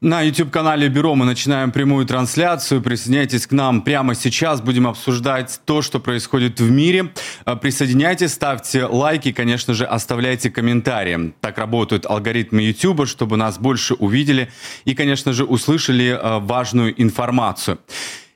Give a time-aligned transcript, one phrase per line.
[0.00, 2.80] На YouTube-канале Бюро мы начинаем прямую трансляцию.
[2.80, 4.60] Присоединяйтесь к нам прямо сейчас.
[4.60, 7.10] Будем обсуждать то, что происходит в мире.
[7.44, 11.34] Э, присоединяйтесь, ставьте лайки, конечно же, оставляйте комментарии.
[11.40, 14.52] Так работают алгоритмы YouTube, чтобы нас больше увидели
[14.84, 17.80] и, конечно же, услышали э, важную информацию.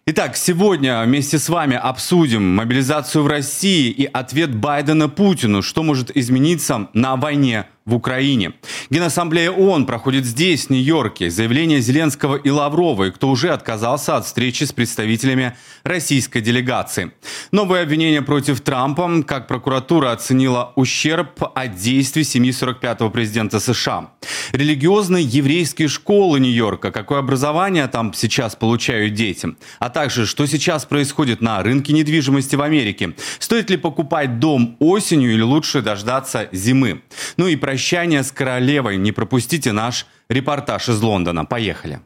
[0.04, 6.10] Итак, сегодня вместе с вами обсудим мобилизацию в России и ответ Байдена Путину, что может
[6.16, 8.52] измениться на войне в Украине.
[8.90, 11.30] Генассамблея ООН проходит здесь, в Нью-Йорке.
[11.30, 17.12] Заявление Зеленского и Лавровой, кто уже отказался от встречи с представителями российской делегации.
[17.50, 24.10] Новые обвинения против Трампа, как прокуратура оценила ущерб от действий семьи 45-го президента США.
[24.52, 31.40] Религиозные еврейские школы Нью-Йорка, какое образование там сейчас получают дети, а также, что сейчас происходит
[31.40, 33.14] на рынке недвижимости в Америке.
[33.38, 37.02] Стоит ли покупать дом осенью или лучше дождаться зимы?
[37.36, 38.98] Ну и про прощание с королевой.
[38.98, 41.46] Не пропустите наш репортаж из Лондона.
[41.46, 42.00] Поехали.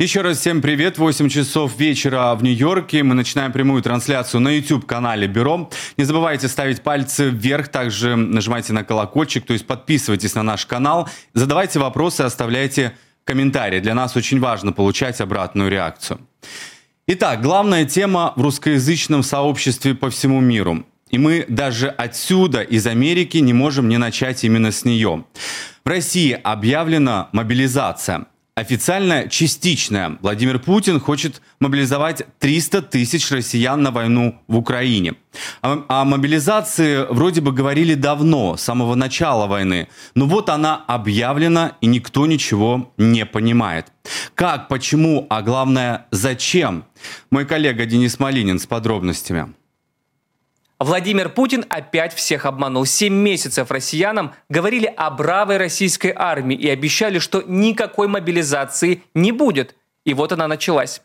[0.00, 0.96] Еще раз всем привет.
[0.96, 3.02] 8 часов вечера в Нью-Йорке.
[3.02, 5.68] Мы начинаем прямую трансляцию на YouTube-канале Бюро.
[5.98, 11.06] Не забывайте ставить пальцы вверх, также нажимайте на колокольчик, то есть подписывайтесь на наш канал,
[11.34, 13.78] задавайте вопросы, оставляйте комментарии.
[13.80, 16.18] Для нас очень важно получать обратную реакцию.
[17.06, 20.86] Итак, главная тема в русскоязычном сообществе по всему миру.
[21.10, 25.26] И мы даже отсюда, из Америки, не можем не начать именно с нее.
[25.84, 28.24] В России объявлена мобилизация–
[28.60, 30.18] Официально частичная.
[30.20, 35.14] Владимир Путин хочет мобилизовать 300 тысяч россиян на войну в Украине.
[35.62, 39.88] О, о мобилизации вроде бы говорили давно, с самого начала войны.
[40.14, 43.86] Но вот она объявлена, и никто ничего не понимает.
[44.34, 46.84] Как, почему, а главное, зачем?
[47.30, 49.54] Мой коллега Денис Малинин с подробностями.
[50.80, 52.86] Владимир Путин опять всех обманул.
[52.86, 59.76] Семь месяцев россиянам говорили о бравой российской армии и обещали, что никакой мобилизации не будет.
[60.06, 61.02] И вот она началась.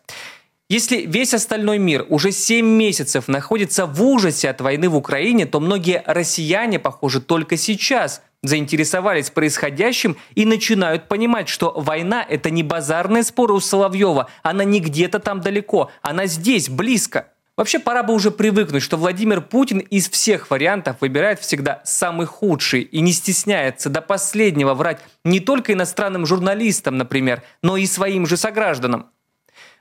[0.69, 5.59] Если весь остальной мир уже 7 месяцев находится в ужасе от войны в Украине, то
[5.59, 13.23] многие россияне, похоже, только сейчас заинтересовались происходящим и начинают понимать, что война– это не базарные
[13.23, 18.31] споры у Соловьева, она не где-то там далеко, она здесь, близко– Вообще пора бы уже
[18.31, 24.01] привыкнуть, что Владимир Путин из всех вариантов выбирает всегда самый худший и не стесняется до
[24.01, 29.07] последнего врать не только иностранным журналистам, например, но и своим же согражданам.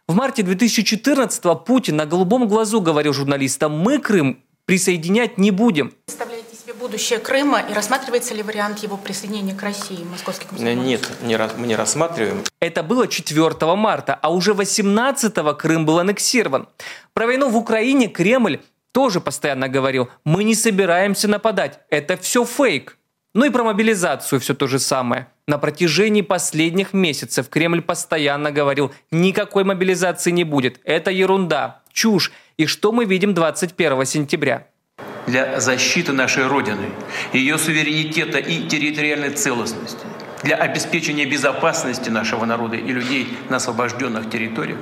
[0.06, 5.92] В марте 2014-го Путин на голубом глазу говорил журналистам «Мы Крым присоединять не будем».
[6.84, 10.84] Будущее Крыма и рассматривается ли вариант его присоединения к России, Московский комсомольский?
[10.84, 12.44] Нет, не, мы не рассматриваем.
[12.60, 16.68] Это было 4 марта, а уже 18-го Крым был аннексирован.
[17.14, 18.60] Про войну в Украине Кремль
[18.92, 22.98] тоже постоянно говорил, мы не собираемся нападать, это все фейк.
[23.32, 25.28] Ну и про мобилизацию все то же самое.
[25.48, 32.30] На протяжении последних месяцев Кремль постоянно говорил, никакой мобилизации не будет, это ерунда, чушь.
[32.58, 34.66] И что мы видим 21 сентября?
[35.26, 36.90] Для защиты нашей Родины,
[37.32, 40.04] ее суверенитета и территориальной целостности,
[40.42, 44.78] для обеспечения безопасности нашего народа и людей на освобожденных территориях,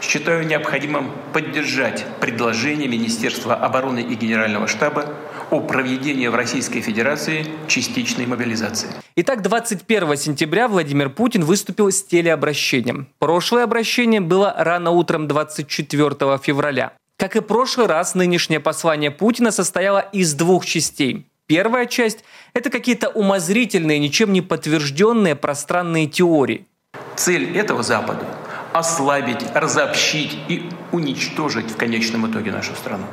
[0.00, 5.14] считаю необходимым поддержать предложение Министерства обороны и Генерального штаба
[5.50, 8.90] о проведении в Российской Федерации частичной мобилизации.
[9.16, 13.08] Итак, 21 сентября Владимир Путин выступил с телеобращением.
[13.18, 16.92] Прошлое обращение было рано утром 24 февраля.
[17.18, 21.26] Как и прошлый раз, нынешнее послание Путина состояло из двух частей.
[21.46, 26.66] Первая часть– это какие-то умозрительные, ничем не подтвержденные пространные теории.
[27.14, 28.26] Цель этого Запада–
[28.74, 33.06] ослабить, разобщить и уничтожить в конечном итоге нашу страну.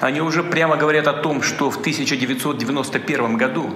[0.00, 3.70] Они уже прямо говорят о том, что в 1991 году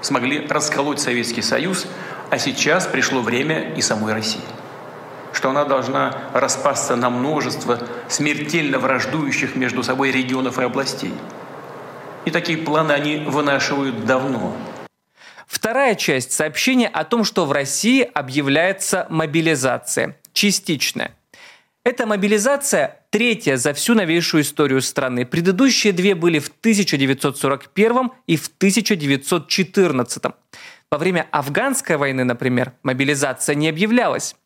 [0.00, 1.88] смогли расколоть Советский Союз,
[2.30, 4.42] а сейчас пришло время и самой России
[5.32, 11.14] что она должна распасться на множество смертельно враждующих между собой регионов и областей.
[12.24, 14.56] И такие планы они вынашивают давно.
[15.46, 21.14] Вторая часть сообщения о том, что в России объявляется мобилизация, частичная.
[21.84, 25.26] Эта мобилизация третья за всю новейшую историю страны.
[25.26, 30.22] Предыдущие две были в 1941 и в 1914.
[30.90, 34.36] Во время афганской войны, например, мобилизация не объявлялась.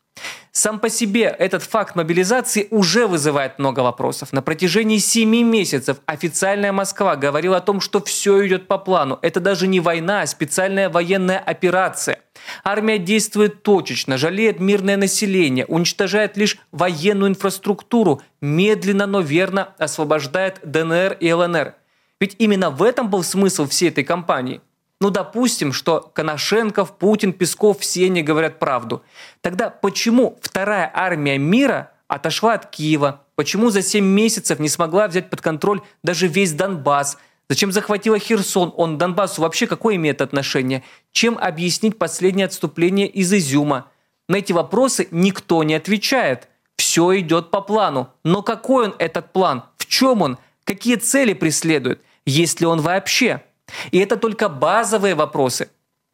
[0.51, 4.33] Сам по себе этот факт мобилизации уже вызывает много вопросов.
[4.33, 9.19] На протяжении семи месяцев официальная Москва говорила о том, что все идет по плану.
[9.21, 12.21] Это даже не война, а специальная военная операция.
[12.63, 21.17] Армия действует точечно, жалеет мирное население, уничтожает лишь военную инфраструктуру, медленно, но верно освобождает ДНР
[21.19, 21.75] и ЛНР.
[22.19, 24.61] Ведь именно в этом был смысл всей этой кампании.
[24.99, 29.03] Ну, допустим, что Коношенков, Путин, Песков все не говорят правду.
[29.41, 33.21] Тогда почему вторая армия мира отошла от Киева?
[33.35, 37.17] Почему за 7 месяцев не смогла взять под контроль даже весь Донбасс?
[37.47, 38.73] Зачем захватила Херсон?
[38.75, 40.83] Он Донбассу вообще какое имеет отношение?
[41.11, 43.85] Чем объяснить последнее отступление из Изюма?
[44.27, 46.49] На эти вопросы никто не отвечает.
[46.75, 48.09] Все идет по плану.
[48.23, 49.63] Но какой он этот план?
[49.77, 50.37] В чем он?
[50.63, 52.01] Какие цели преследует?
[52.25, 53.43] Есть ли он вообще?
[53.91, 55.69] И это только базовые вопросы.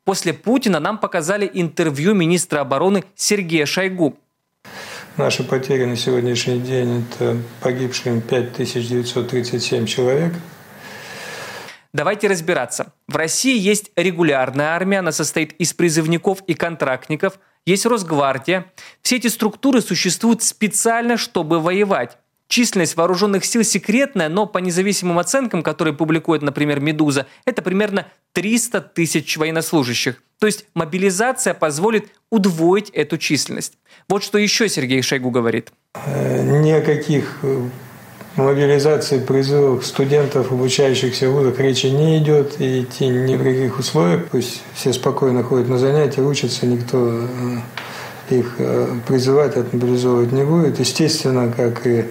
[0.06, 4.18] После Путина нам показали интервью министра обороны Сергея Шойгу.
[5.16, 10.34] Наши потери на сегодняшний день– это погибшим 5937 человек.
[11.94, 12.92] Давайте разбираться.
[13.08, 18.66] В России есть регулярная армия, она состоит из призывников и контрактников, есть Росгвардия.
[19.04, 22.18] Все эти структуры существуют специально, чтобы воевать.
[22.48, 28.82] Численность вооруженных сил секретная, но по независимым оценкам, которые публикует, например, «Медуза», это примерно 300
[28.82, 30.22] тысяч военнослужащих.
[30.40, 33.78] То есть мобилизация позволит удвоить эту численность.
[34.10, 35.72] Вот что еще Сергей Шойгу говорит.
[36.06, 37.62] Э, ни о каких э,
[38.36, 44.26] мобилизации призывов студентов, обучающихся в вузах, речи не идет и идти ни в каких условиях.
[44.26, 47.26] Пусть все спокойно ходят на занятия, учатся, никто
[48.30, 48.58] э, их
[49.08, 50.80] призывать, отмобилизовывать не будет.
[50.80, 52.06] Естественно, как и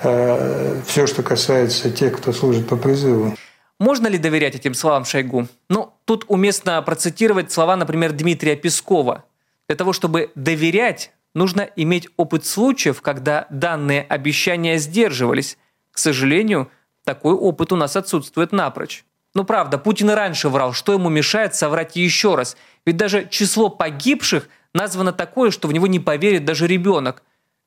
[0.00, 3.34] все, что касается тех, кто служит по призыву.
[3.78, 5.48] Можно ли доверять этим словам Шойгу?
[5.68, 9.24] Ну, тут уместно процитировать слова, например, Дмитрия Пескова.
[9.68, 15.56] Для того, чтобы доверять, нужно иметь опыт случаев, когда данные обещания сдерживались.
[15.92, 16.70] К сожалению,
[17.04, 19.04] такой опыт у нас отсутствует напрочь.
[19.34, 22.56] Ну правда, Путин и раньше врал, что ему мешает соврать еще раз.
[22.84, 27.22] Ведь даже число погибших названо такое, что в него не поверит даже ребенок.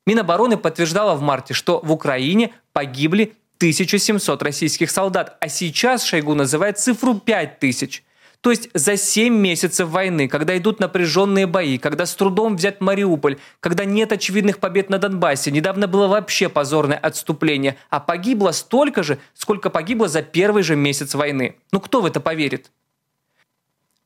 [0.06, 6.78] Минобороны подтверждала в марте, что в Украине погибли 1700 российских солдат, а сейчас Шойгу называет
[6.78, 8.04] цифру 5000.
[8.42, 13.38] То есть за 7 месяцев войны, когда идут напряженные бои, когда с трудом взят Мариуполь,
[13.60, 19.18] когда нет очевидных побед на Донбассе, недавно было вообще позорное отступление, а погибло столько же,
[19.32, 21.56] сколько погибло за первый же месяц войны.
[21.72, 22.70] Ну кто в это поверит?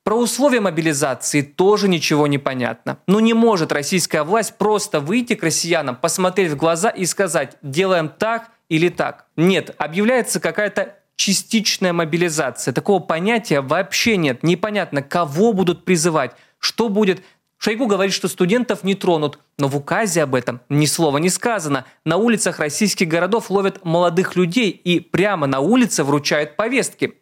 [0.09, 2.97] Про условия мобилизации тоже ничего не понятно.
[3.05, 8.09] Ну не может российская власть просто выйти к россиянам, посмотреть в глаза и сказать «делаем
[8.09, 9.27] так или так».
[9.35, 12.73] Нет, объявляется какая-то частичная мобилизация.
[12.73, 14.41] Такого понятия вообще нет.
[14.41, 17.21] Непонятно, кого будут призывать, что будет
[17.59, 21.85] Шойгу говорит, что студентов не тронут, но в указе об этом ни слова не сказано.
[22.05, 27.15] На улицах российских городов ловят молодых людей и прямо на улице вручают повестки.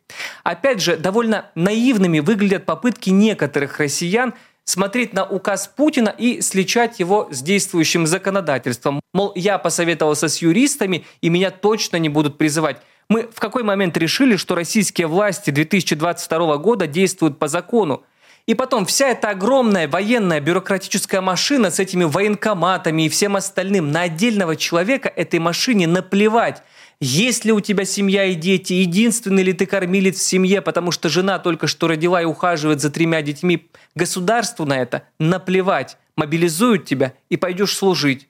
[0.43, 7.29] Опять же, довольно наивными выглядят попытки некоторых россиян смотреть на указ Путина и сличать его
[7.31, 9.01] с действующим законодательством.
[9.15, 12.77] Мол, я посоветовался с юристами, и меня точно не будут призывать.
[13.09, 18.03] Мы в какой момент решили, что российские власти 2022 года действуют по закону?
[18.47, 24.03] И потом вся эта огромная военная бюрократическая машина с этими военкоматами и всем остальным, на
[24.03, 26.63] отдельного человека этой машине наплевать.
[27.01, 28.71] Есть ли у тебя семья и дети?
[28.71, 32.89] Единственный ли ты кормилец в семье, потому что жена только что родила и ухаживает за
[32.89, 33.69] тремя детьми?
[33.95, 35.97] Государству на это наплевать.
[36.15, 38.29] Мобилизуют тебя и пойдешь служить.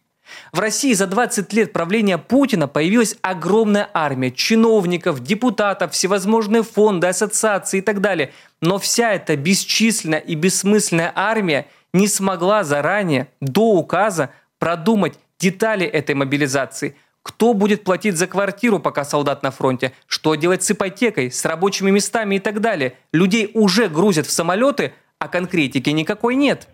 [0.51, 7.79] В России за 20 лет правления Путина появилась огромная армия чиновников, депутатов, всевозможные фонды, ассоциации
[7.79, 8.31] и так далее.
[8.62, 16.15] Но вся эта бесчисленная и бессмысленная армия не смогла заранее, до указа, продумать детали этой
[16.15, 16.96] мобилизации.
[17.24, 19.91] Кто будет платить за квартиру, пока солдат на фронте?
[20.07, 22.93] Что делать с ипотекой, с рабочими местами и так далее?
[23.12, 26.67] Людей уже грузят в самолеты, а конкретики никакой нет.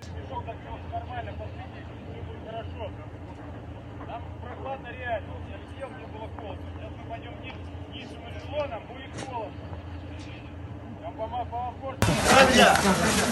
[12.45, 13.23] Друзья!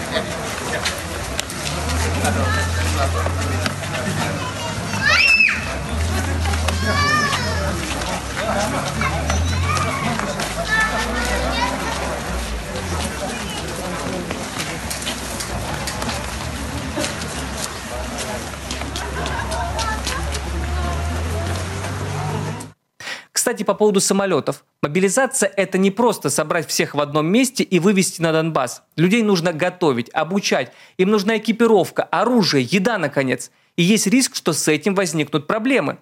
[23.51, 24.63] Кстати, по поводу самолетов.
[24.81, 28.81] Мобилизация– это не просто собрать всех в одном месте и вывести на Донбасс.
[28.95, 30.71] Людей нужно готовить, обучать.
[30.97, 33.51] Им нужна экипировка, оружие, еда, наконец.
[33.75, 35.97] И есть риск, что с этим возникнут проблемы.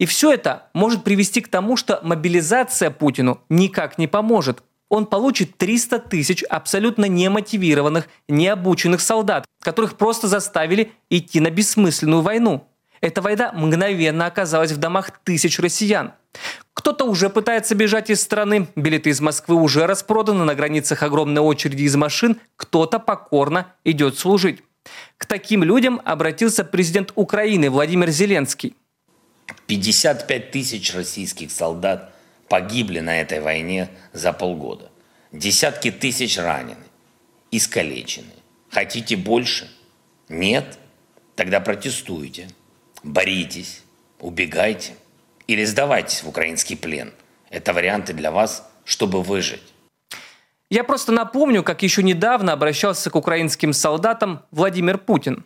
[0.00, 4.64] И все это может привести к тому, что мобилизация Путину никак не поможет.
[4.88, 12.66] Он получит 300 тысяч абсолютно немотивированных, необученных солдат, которых просто заставили идти на бессмысленную войну.
[13.00, 16.12] Эта война мгновенно оказалась в домах тысяч россиян.
[16.82, 21.84] Кто-то уже пытается бежать из страны, билеты из Москвы уже распроданы, на границах огромные очереди
[21.84, 24.64] из машин, кто-то покорно идет служить.
[25.16, 28.74] К таким людям обратился президент Украины Владимир Зеленский.
[29.68, 32.12] 55 тысяч российских солдат
[32.48, 34.90] погибли на этой войне за полгода.
[35.30, 36.82] Десятки тысяч ранены,
[37.52, 38.34] искалечены.
[38.70, 39.70] Хотите больше?
[40.28, 40.80] Нет?
[41.36, 42.48] Тогда протестуйте,
[43.04, 43.82] боритесь,
[44.18, 44.94] убегайте
[45.46, 47.12] или сдавайтесь в украинский плен.
[47.50, 49.62] Это варианты для вас, чтобы выжить.
[50.70, 55.44] Я просто напомню, как еще недавно обращался к украинским солдатам Владимир Путин.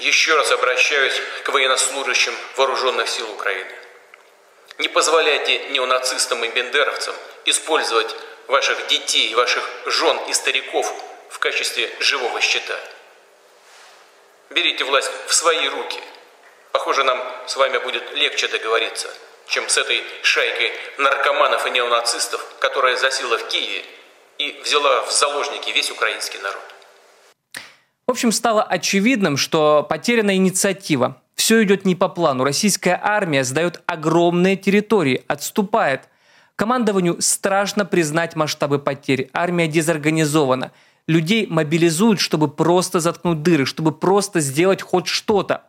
[0.00, 3.70] Еще раз обращаюсь к военнослужащим вооруженных сил Украины.
[4.78, 7.14] Не позволяйте неонацистам и бендеровцам
[7.46, 8.14] использовать
[8.46, 10.92] ваших детей, ваших жен и стариков
[11.30, 12.78] в качестве живого щита.
[14.50, 16.00] Берите власть в свои руки.
[16.76, 19.08] Похоже, нам с вами будет легче договориться–
[19.48, 23.82] чем с этой шайкой наркоманов и неонацистов, которая засела в Киеве
[24.38, 26.62] и взяла в заложники весь украинский народ.
[28.06, 31.22] В общем, стало очевидным, что потеряна инициатива.
[31.34, 32.44] Все идет не по плану.
[32.44, 36.02] Российская армия сдает огромные территории, отступает.
[36.54, 39.28] Командованию страшно признать масштабы потерь.
[39.32, 40.72] Армия дезорганизована.
[41.06, 45.65] Людей мобилизуют, чтобы просто заткнуть дыры, чтобы просто сделать хоть что-то.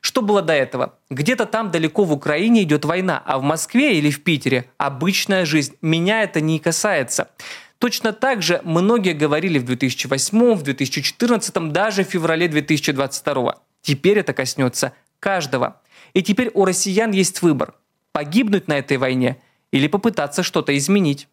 [0.00, 0.98] Что было до этого?
[1.10, 5.76] Где-то там далеко в Украине идет война, а в Москве или в Питере обычная жизнь.
[5.80, 7.30] Меня это не касается.
[7.78, 13.56] Точно так же многие говорили в 2008, в 2014, даже в феврале 2022.
[13.80, 15.80] Теперь это коснется каждого.
[16.14, 17.74] И теперь у россиян есть выбор–
[18.12, 19.38] погибнуть на этой войне
[19.72, 21.28] или попытаться что-то изменить.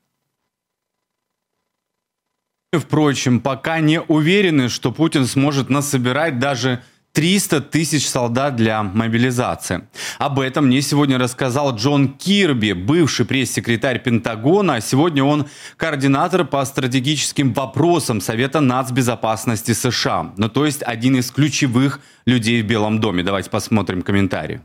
[2.72, 9.88] Впрочем, пока не уверены, что Путин сможет насобирать даже 300 тысяч солдат для мобилизации.
[10.20, 14.80] Об этом мне сегодня рассказал Джон Кирби, бывший пресс-секретарь Пентагона.
[14.82, 15.48] Сегодня он
[15.78, 20.34] координатор по стратегическим вопросам Совета нацбезопасности США.
[20.38, 23.24] Ну, то есть один из ключевых людей в Белом доме.
[23.24, 24.62] Давайте посмотрим комментарии.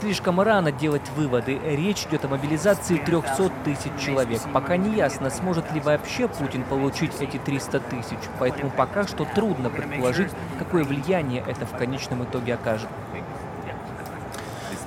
[0.00, 1.60] Слишком рано делать выводы.
[1.62, 4.40] Речь идет о мобилизации 300 тысяч человек.
[4.50, 8.18] Пока не ясно, сможет ли вообще Путин получить эти 300 тысяч.
[8.38, 12.88] Поэтому пока что трудно предположить, какое влияние это в конечном итоге окажет.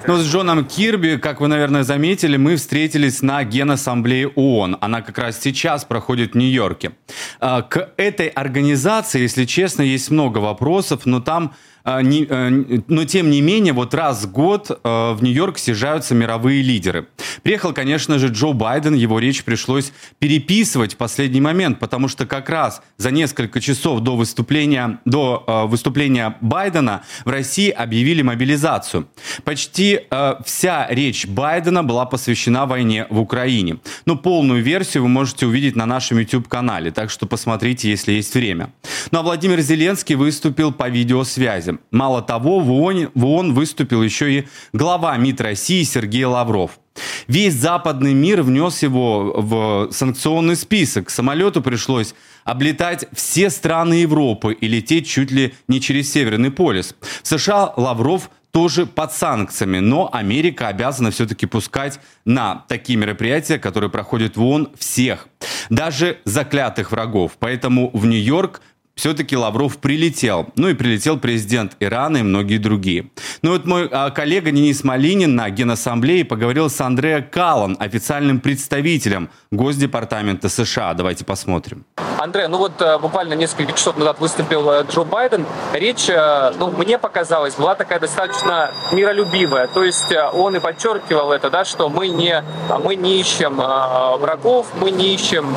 [0.06, 4.78] Ну, с Джоном Кирби, как вы, наверное, заметили, мы встретились на Генассамблее ООН.
[4.82, 6.92] Она как раз сейчас проходит в Нью-Йорке.
[7.40, 12.50] А, к этой организации, если честно, есть много вопросов, но там а, э,
[12.88, 17.08] но тем не менее, вот раз в год э, в Нью-Йорк съезжаются мировые лидеры.
[17.42, 22.50] Приехал, конечно же, Джо Байден, его речь пришлось переписывать в последний момент, потому что как
[22.50, 29.08] раз за несколько часов до выступления, до э, выступления Байдена в России объявили мобилизацию.
[29.44, 30.02] Почти
[30.46, 33.78] вся речь Байдена была посвящена войне в Украине.
[34.06, 38.72] Но полную версию вы можете увидеть на нашем YouTube-канале, так что посмотрите, если есть время.
[39.12, 41.73] Ну а Владимир Зеленский выступил по видеосвязи.
[41.92, 46.80] Мало того, в ООН, в ООН выступил еще и глава МИД России Сергей Лавров.
[47.28, 51.10] Весь западный мир внес его в санкционный список.
[51.10, 52.14] Самолету пришлось
[52.44, 56.96] облетать все страны Европы и лететь чуть ли не через Северный полюс.
[57.24, 63.90] В США Лавров тоже под санкциями, но Америка обязана все-таки пускать на такие мероприятия, которые
[63.90, 65.28] проходят в ООН, всех,
[65.72, 67.32] даже заклятых врагов.
[67.40, 68.62] Поэтому в Нью-Йорк
[68.96, 70.48] все-таки Лавров прилетел.
[70.56, 73.10] Ну и прилетел президент Ирана и многие другие.
[73.42, 79.30] Ну вот мой а, коллега Денис Малинин на Генассамблее поговорил с Андреа Каллан, официальным представителем
[79.52, 80.94] Госдепартамента США.
[80.94, 81.86] Давайте посмотрим.
[82.24, 85.46] Андрей, ну вот э, буквально несколько часов назад выступил э, Джо Байден.
[85.74, 89.68] Речь, э, ну, мне показалось, была такая достаточно миролюбивая.
[89.68, 92.42] То есть он и подчеркивал это, да, что мы не,
[92.82, 95.54] мы не ищем врагов, мы не ищем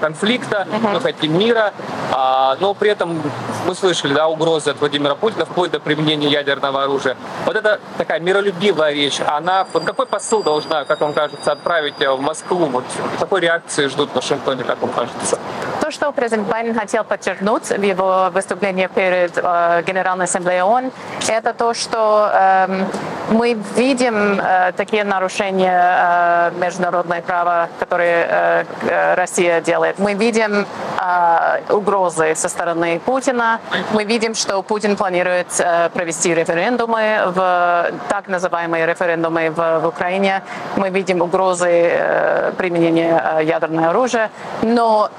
[0.00, 1.72] конфликта, мы хотим мира.
[2.10, 3.20] А, но при этом
[3.66, 7.16] мы слышали да, угрозы от Владимира Путина вплоть до применения ядерного оружия.
[7.44, 9.20] Вот это такая миролюбивая речь.
[9.26, 12.66] Она, вот какой посыл должна, как вам кажется, отправить в Москву?
[12.66, 12.84] Вот
[13.18, 15.38] какой реакции ждут в Вашингтоне, как вам кажется?
[15.80, 20.92] То, что президент Байден хотел подчеркнуть в его выступлении перед э, Генеральной Ассамблеей ООН,
[21.28, 22.84] это то, что э,
[23.30, 29.98] мы видим э, такие нарушения э, международного права, которые э, э Россия делает.
[29.98, 30.66] Мы видим
[31.00, 32.67] э, угрозы со стороны
[33.04, 33.60] Путина.
[33.92, 35.48] Мы видим, что Путин планирует
[35.94, 40.42] провести референдумы, в так называемые референдумы в, в Украине.
[40.76, 44.30] Мы видим угрозы применения ядерного оружия.
[44.62, 45.10] Но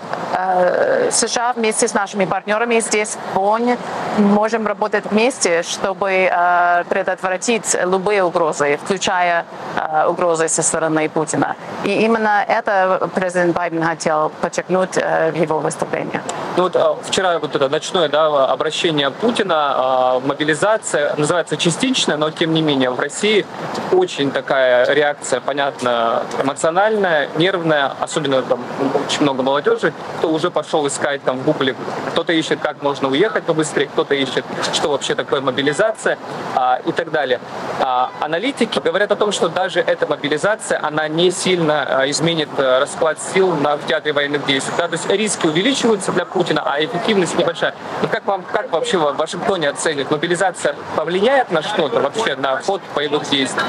[1.11, 3.77] США вместе с нашими партнерами здесь в Бонне
[4.17, 6.31] можем работать вместе, чтобы
[6.89, 9.45] предотвратить любые угрозы, включая
[10.07, 11.55] угрозы со стороны Путина.
[11.83, 16.21] И именно это президент Байден хотел подчеркнуть в его выступлении.
[16.57, 22.61] Ну вот вчера вот это ночное да, обращение Путина, мобилизация, называется частичная, но тем не
[22.61, 23.45] менее в России
[23.91, 28.63] очень такая реакция, понятно, эмоциональная, нервная, особенно там
[29.07, 31.75] очень много молодежи, кто уже пошел искать там в Гугле,
[32.11, 36.17] кто-то ищет, как можно уехать побыстрее, кто-то ищет, что вообще такое мобилизация
[36.55, 37.39] а, и так далее.
[37.79, 42.79] А, аналитики говорят о том, что даже эта мобилизация, она не сильно а, изменит а,
[42.79, 44.73] расклад сил на, в театре военных действий.
[44.77, 44.87] Да?
[44.87, 47.73] То есть риски увеличиваются для Путина, а эффективность небольшая.
[48.01, 50.11] Но как вам, как вообще в Вашингтоне оценивают?
[50.11, 53.61] Мобилизация повлияет на что-то вообще, на ход боевых действий?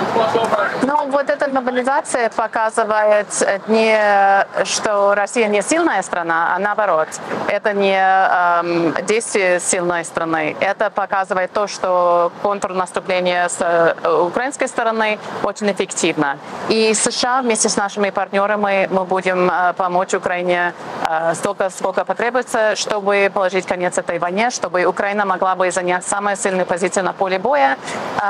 [0.82, 3.26] Ну, вот эта мобилизация показывает
[3.68, 7.08] не, что Россия не сильная страна, а наоборот.
[7.48, 10.56] Это не эм, действие сильной страны.
[10.60, 16.38] Это показывает то, что контрнаступление с э, украинской стороны очень эффективно.
[16.68, 20.74] И США вместе с нашими партнерами мы будем э, помочь Украине
[21.08, 26.36] э, столько, сколько потребуется, чтобы положить конец этой войне, чтобы Украина могла бы занять самую
[26.36, 27.76] сильную позицию на поле боя.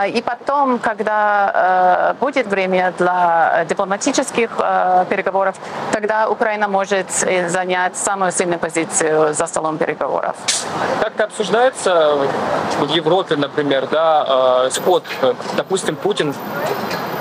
[0.07, 4.50] И потом, когда будет время для дипломатических
[5.09, 5.57] переговоров,
[5.93, 10.37] тогда Украина может занять самую сильную позицию за столом переговоров.
[11.00, 12.17] Как-то обсуждается
[12.79, 15.05] в Европе, например, да, сход,
[15.57, 16.35] допустим, Путин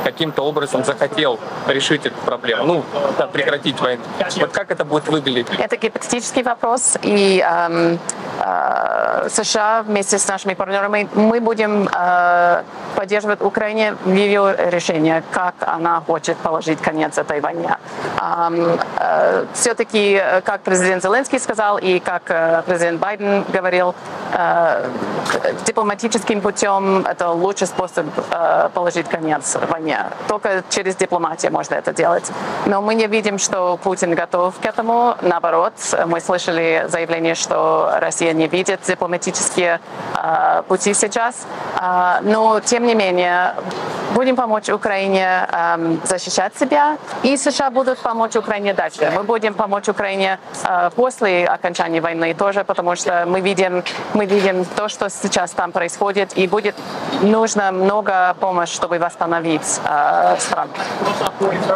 [0.03, 2.83] каким-то образом захотел решить эту проблему, ну,
[3.17, 4.03] да, прекратить войну.
[4.37, 5.47] Вот как это будет выглядеть?
[5.57, 7.99] Это гипотетический вопрос, и эм,
[8.39, 12.63] э, США вместе с нашими партнерами мы будем э,
[12.95, 17.77] поддерживать Украине в ее решении, как она хочет положить конец этой войне.
[18.21, 23.95] Эм, э, все-таки, как президент Зеленский сказал и как э, президент Байден говорил,
[24.33, 24.89] э,
[25.65, 29.88] дипломатическим путем это лучший способ э, положить конец войне.
[30.27, 32.31] Только через дипломатию можно это делать.
[32.65, 35.15] Но мы не видим, что Путин готов к этому.
[35.21, 35.73] Наоборот,
[36.05, 39.79] мы слышали заявление, что Россия не видит дипломатические
[40.15, 41.45] э, пути сейчас.
[41.79, 43.53] Э, но, тем не менее,
[44.13, 49.11] будем помочь Украине э, защищать себя, и США будут помочь Украине дальше.
[49.15, 54.65] Мы будем помочь Украине э, после окончания войны тоже, потому что мы видим, мы видим
[54.65, 56.75] то, что сейчас там происходит, и будет
[57.21, 60.71] нужно много помощи, чтобы восстановить э, страну.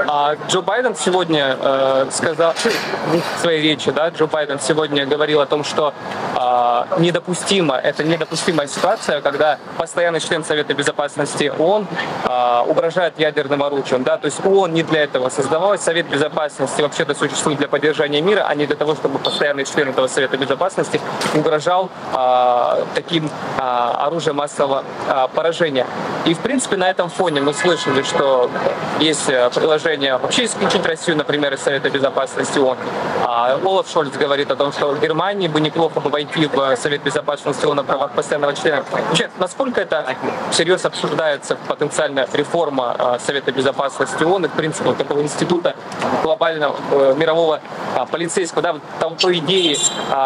[0.07, 5.45] А Джо Байден сегодня э, сказал в своей речи, да, Джо Байден сегодня говорил о
[5.45, 5.93] том, что
[6.35, 11.87] э, недопустимо, это недопустимая ситуация, когда постоянный член Совета Безопасности ООН
[12.25, 17.15] э, угрожает ядерным оружием, да, то есть ООН не для этого создавалась, Совет Безопасности вообще-то
[17.15, 20.99] существует для поддержания мира, а не для того, чтобы постоянный член этого Совета Безопасности
[21.33, 25.87] угрожал э, таким э, оружием массового э, поражения.
[26.25, 27.53] И, в принципе, на этом фоне мы
[27.93, 28.49] слышали, что
[28.99, 32.77] есть э, предложение вообще исключить Россию, например, из Совета Безопасности ООН.
[33.25, 37.65] А Олаф Шольц говорит о том, что Германии бы неплохо бы войти в Совет Безопасности
[37.65, 38.84] ООН на правах постоянного члена.
[38.91, 40.15] Вообще, насколько это
[40.51, 45.75] всерьез обсуждается потенциальная реформа э, Совета Безопасности ООН и, в такого института
[46.23, 47.60] глобального э, мирового
[48.12, 49.77] полицейского, да, там той идеи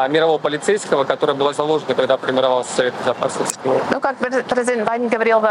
[0.09, 3.81] мирового полицейского, которая была заложена, когда формировался Совет Безопасности ООН?
[3.91, 5.41] Ну, как президент Байден говорил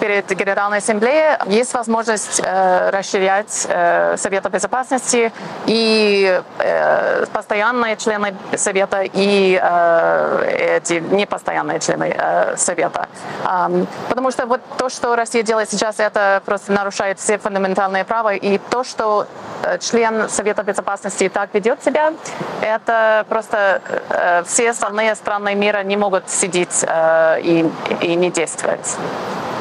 [0.00, 5.32] перед Генеральной Ассамблеей, есть возможность э, расширять э, Совета Безопасности
[5.66, 13.08] и э, постоянные члены Совета и э, эти непостоянные члены э, Совета.
[13.44, 18.34] Um, потому что вот то, что Россия делает сейчас, это просто нарушает все фундаментальные права.
[18.34, 19.26] И то, что
[19.62, 22.12] э, член Совета Безопасности так ведет себя,
[22.60, 28.96] это просто э, все остальные страны мира не могут сидеть э, и, и не действовать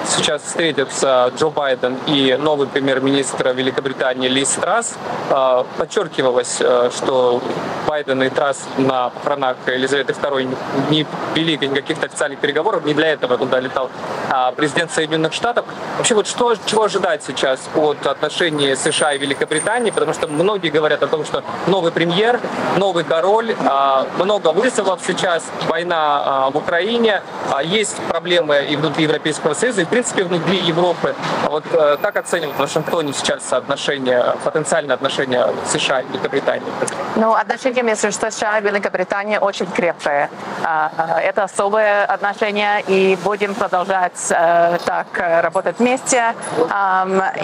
[0.07, 4.95] сейчас встретятся Джо Байден и новый премьер-министр Великобритании Ли Трасс.
[5.29, 7.41] А, подчеркивалось, э, что
[7.87, 10.55] Байден и Трасс на похоронах Елизаветы II
[10.89, 13.89] не вели никаких официальных переговоров, не для этого туда летал
[14.29, 15.65] а президент Соединенных Штатов.
[15.97, 21.03] Вообще вот что, чего ожидать сейчас от отношений США и Великобритании, потому что многие говорят
[21.03, 22.39] о том, что новый премьер,
[22.77, 27.21] новый король, а, много вызовов сейчас, война в Украине,
[27.63, 31.15] есть проблемы и внутри Европейского Союза, и принципе, внутри Европы.
[31.45, 36.67] А вот э, как оценивают в Вашингтоне сейчас отношения, потенциальные отношения США и Великобритании?
[37.15, 40.29] Ну, отношения между США и Великобританией очень крепкие.
[40.65, 46.33] А, это особые отношения, и будем продолжать э, так работать вместе.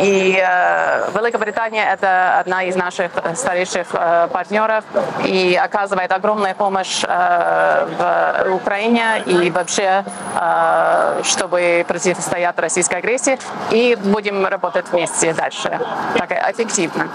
[0.01, 0.43] И
[1.15, 3.87] Великобритания— это одна из наших старейших
[4.33, 4.83] партнеров
[5.23, 10.03] и оказывает огромную помощь в Украине и вообще,
[11.23, 13.37] чтобы противостоять российской агрессии.
[13.71, 15.79] И будем работать вместе дальше.
[16.17, 17.09] Так эффективно.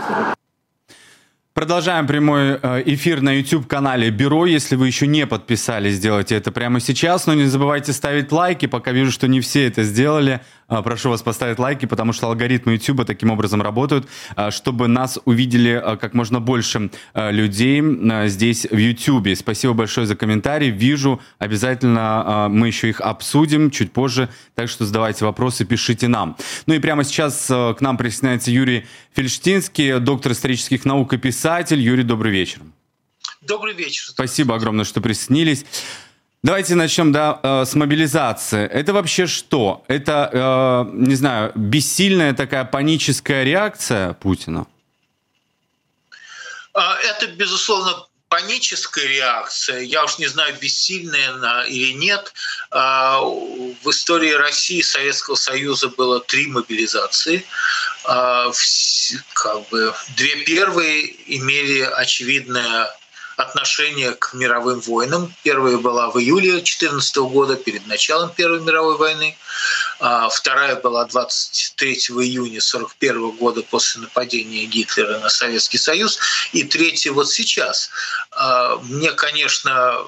[1.57, 4.45] Продолжаем прямой э, эфир на YouTube-канале Бюро.
[4.45, 7.27] Если вы еще не подписались, сделайте это прямо сейчас.
[7.27, 8.67] Но не забывайте ставить лайки.
[8.67, 10.43] Пока вижу, что не все это сделали.
[10.69, 15.19] Э, прошу вас поставить лайки, потому что алгоритмы YouTube таким образом работают, э, чтобы нас
[15.25, 17.83] увидели как можно больше людей
[18.29, 19.37] здесь в YouTube.
[19.37, 20.71] Спасибо большое за комментарии.
[20.71, 24.29] Вижу, обязательно мы еще их обсудим чуть позже.
[24.55, 26.37] Так что задавайте вопросы, пишите нам.
[26.67, 31.81] Ну и прямо сейчас к нам присоединяется Юрий Фельштинский, доктор исторических наук и писатель.
[31.81, 32.61] Юрий, добрый вечер.
[33.43, 34.05] Добрый вечер.
[34.09, 35.65] Спасибо огромное, что присоединились.
[36.47, 38.69] Давайте начнем да, э, с мобилизации.
[38.69, 39.85] Это вообще что?
[39.89, 44.69] Это, э, не знаю, бессильная такая паническая реакция Путина?
[46.73, 52.33] А, это, безусловно, паническая реакция, я уж не знаю, бессильная она или нет.
[52.71, 57.45] А, в истории России и Советского Союза было три мобилизации.
[58.05, 58.53] А,
[59.33, 62.89] как бы две первые имели очевидное
[63.37, 65.33] отношение к мировым войнам.
[65.43, 69.37] Первая была в июле 2014 года, перед началом Первой мировой войны.
[70.01, 76.19] А вторая была 23 июня 1941 года после нападения Гитлера на Советский Союз.
[76.53, 77.91] И третья вот сейчас.
[78.31, 80.07] А, мне, конечно,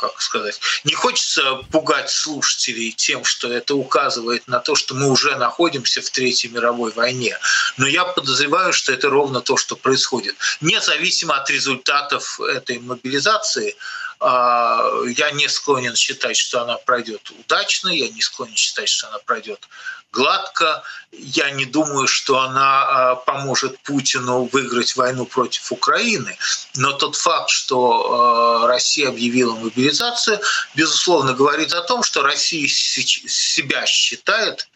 [0.00, 5.36] как сказать, не хочется пугать слушателей тем, что это указывает на то, что мы уже
[5.36, 7.38] находимся в Третьей мировой войне.
[7.76, 10.36] Но я подозреваю, что это ровно то, что происходит.
[10.60, 13.76] Независимо от результатов этой мобилизации,
[14.22, 19.66] я не склонен считать, что она пройдет удачно, я не склонен считать, что она пройдет
[20.12, 20.82] гладко.
[21.12, 26.36] Я не думаю, что она а, поможет Путину выиграть войну против Украины.
[26.76, 30.40] Но тот факт, что а, Россия объявила мобилизацию,
[30.74, 34.68] безусловно, говорит о том, что Россия себя считает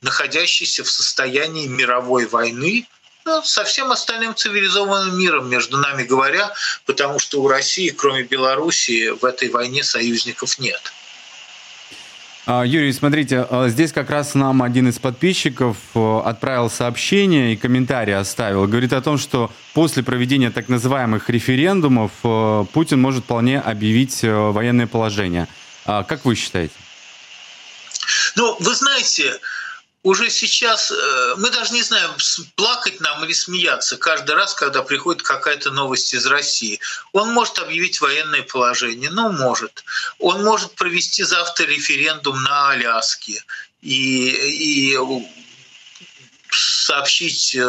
[0.00, 2.86] находящейся в состоянии мировой войны,
[3.24, 6.52] ну, со всем остальным цивилизованным миром, между нами говоря,
[6.86, 10.92] потому что у России, кроме Белоруссии, в этой войне союзников нет.
[12.46, 17.56] А, Юрий, смотрите, а, здесь как раз нам один из подписчиков э, отправил сообщение и
[17.56, 18.66] комментарий оставил.
[18.66, 22.12] Говорит о том, что после проведения так называемых референдумов
[22.72, 25.48] Путин может вполне объявить военное положение.
[25.86, 26.74] А, как вы считаете?
[28.36, 29.38] Ну, вы знаете,
[30.04, 32.10] уже сейчас э, мы даже не знаем,
[32.56, 36.78] плакать нам или смеяться каждый раз, когда приходит какая-то новость из России.
[37.12, 39.82] Он может объявить военное положение, ну, может.
[40.18, 43.42] Он может провести завтра референдум на Аляске
[43.80, 44.96] и, и
[46.54, 47.60] сообщить э,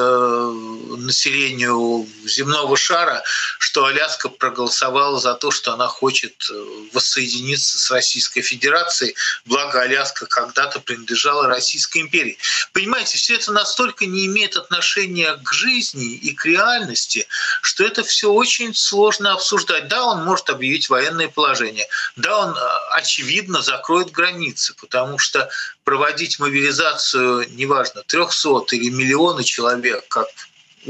[0.98, 3.24] населению земного шара,
[3.60, 10.26] что Аляска проголосовала за то, что она хочет э, воссоединиться с Российской Федерацией, благо Аляска
[10.26, 12.38] когда-то принадлежала Российской империи.
[12.74, 17.28] Понимаете, все это настолько не имеет отношения к жизни и к реальности,
[17.62, 19.88] что это все очень сложно обсуждать.
[19.88, 25.50] Да, он может объявить военное положение, да, он э, очевидно закроет границы, потому что
[25.86, 30.28] проводить мобилизацию, неважно, 300 или миллиона человек, как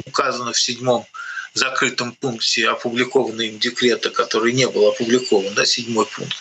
[0.06, 1.06] указано в седьмом
[1.54, 6.36] закрытом пункте опубликованного им декрета, который не был опубликован, да, седьмой пункт,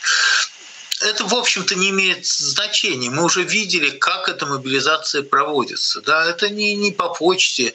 [1.03, 3.11] это, в общем-то, не имеет значения.
[3.11, 6.01] Мы уже видели, как эта мобилизация проводится.
[6.01, 7.75] Да, это не, не по почте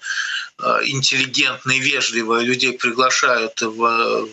[0.58, 4.28] а, интеллигентно и вежливо людей приглашают в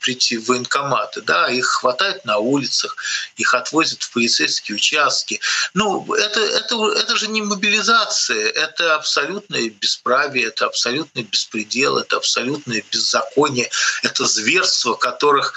[0.00, 2.96] прийти в военкоматы, да, их хватает на улицах,
[3.36, 5.40] их отвозят в полицейские участки.
[5.74, 12.82] Ну, это, это, это же не мобилизация, это абсолютное бесправие, это абсолютный беспредел, это абсолютное
[12.90, 13.70] беззаконие,
[14.02, 15.54] это зверство, которых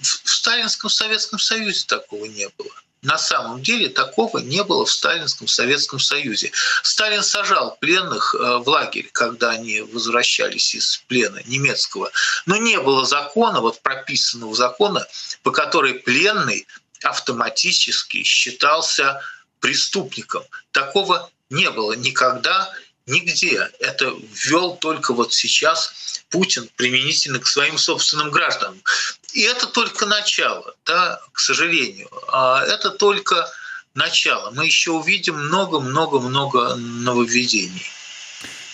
[0.00, 2.70] в Сталинском Советском Союзе такого не было.
[3.08, 6.52] На самом деле такого не было в Сталинском Советском Союзе.
[6.82, 12.10] Сталин сажал пленных э, в лагерь, когда они возвращались из плена немецкого.
[12.44, 15.06] Но не было закона, вот прописанного закона,
[15.42, 16.66] по которой пленный
[17.02, 19.22] автоматически считался
[19.60, 20.44] преступником.
[20.72, 22.70] Такого не было никогда,
[23.08, 23.68] нигде.
[23.80, 28.80] Это ввел только вот сейчас Путин применительно к своим собственным гражданам.
[29.32, 32.08] И это только начало, да, к сожалению.
[32.32, 33.48] А это только
[33.94, 34.50] начало.
[34.52, 37.82] Мы еще увидим много-много-много нововведений.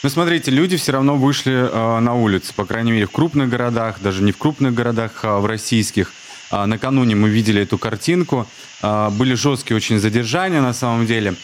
[0.02, 4.00] Ну, смотрите, люди все равно вышли э, на улицы, по крайней мере, в крупных городах,
[4.00, 6.12] даже не в крупных городах, а в российских.
[6.50, 8.46] А, накануне мы видели эту картинку.
[8.82, 11.34] А, были жесткие очень задержания на самом деле.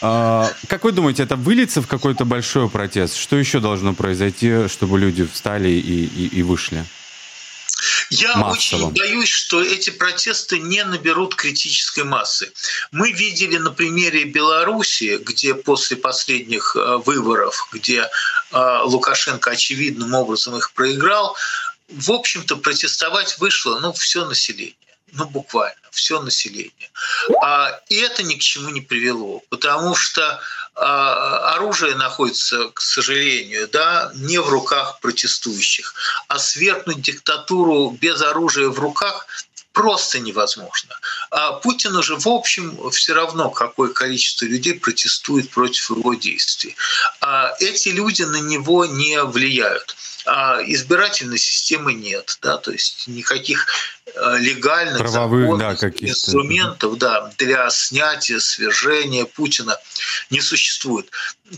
[0.00, 3.16] А, как вы думаете, это выльется в какой-то большой протест?
[3.16, 6.84] Что еще должно произойти, чтобы люди встали и, и, и вышли?
[8.10, 8.86] Я массово.
[8.86, 12.50] очень боюсь, что эти протесты не наберут критической массы.
[12.90, 18.08] Мы видели на примере Беларуси, где после последних э, выборов, где
[18.50, 21.36] э, Лукашенко очевидным образом их проиграл,
[21.88, 26.90] в общем-то протестовать вышло ну, все население ну буквально все население.
[27.42, 30.40] А, и это ни к чему не привело, потому что
[30.74, 35.94] а, оружие находится, к сожалению, да, не в руках протестующих,
[36.28, 39.26] а свергнуть диктатуру без оружия в руках
[39.72, 40.98] просто невозможно.
[41.30, 46.74] А Путину же, в общем, все равно, какое количество людей протестует против его действий.
[47.20, 49.96] А эти люди на него не влияют
[50.66, 53.66] избирательной системы нет, да, то есть никаких
[54.06, 59.78] э, легальных Правовых, да, инструментов да, для снятия, свержения Путина
[60.30, 61.10] не существует.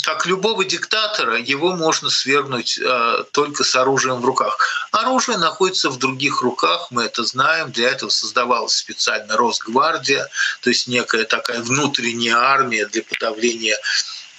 [0.02, 4.88] Как любого диктатора, его можно свергнуть э, только с оружием в руках.
[4.92, 10.28] Оружие находится в других руках, мы это знаем, для этого создавалась специально Росгвардия,
[10.60, 13.78] то есть некая такая внутренняя армия для подавления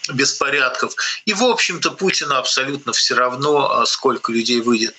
[0.10, 0.96] беспорядков.
[1.26, 4.96] И, в общем-то, Путину абсолютно все равно, а, сколько людей выйдет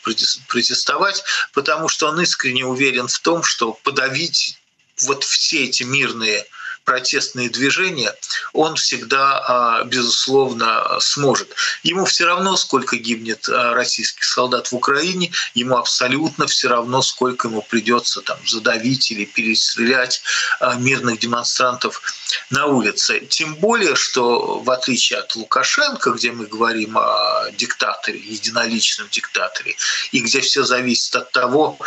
[0.49, 4.59] протестовать, потому что он искренне уверен в том, что подавить
[5.03, 6.47] вот все эти мирные
[6.85, 8.15] протестные движения,
[8.53, 11.55] он всегда, а, безусловно, сможет.
[11.83, 17.49] Ему все равно, сколько гибнет а, российских солдат в Украине, ему абсолютно все равно, сколько
[17.49, 20.23] ему придется там задавить или перестрелять
[20.61, 22.03] а, мирных демонстрантов
[22.51, 23.21] на улице.
[23.21, 29.77] Тем более, что в отличие от Лукашенко, где мы говорим о диктаторе, единоличном диктаторе,
[30.11, 31.79] и где все зависит от того,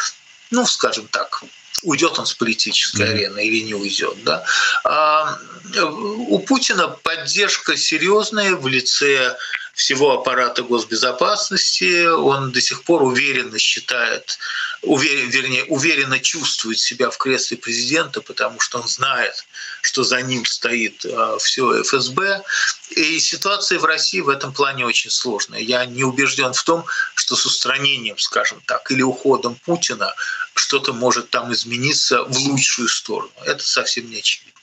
[0.51, 1.43] ну, скажем так,
[1.85, 4.17] уйдет он с политической арены или не уйдет.
[4.23, 4.43] Да?
[4.83, 5.39] А
[5.81, 9.37] у Путина поддержка серьезная в лице
[9.75, 12.07] всего аппарата госбезопасности.
[12.07, 14.39] Он до сих пор уверенно считает,
[14.81, 19.45] уверен, вернее, уверенно чувствует себя в кресле президента, потому что он знает,
[19.81, 22.41] что за ним стоит а, все ФСБ.
[22.91, 25.59] И ситуация в России в этом плане очень сложная.
[25.59, 30.13] Я не убежден в том, что с устранением, скажем так, или уходом Путина
[30.53, 33.31] что-то может там измениться в лучшую сторону.
[33.45, 34.54] Это совсем не очевидно.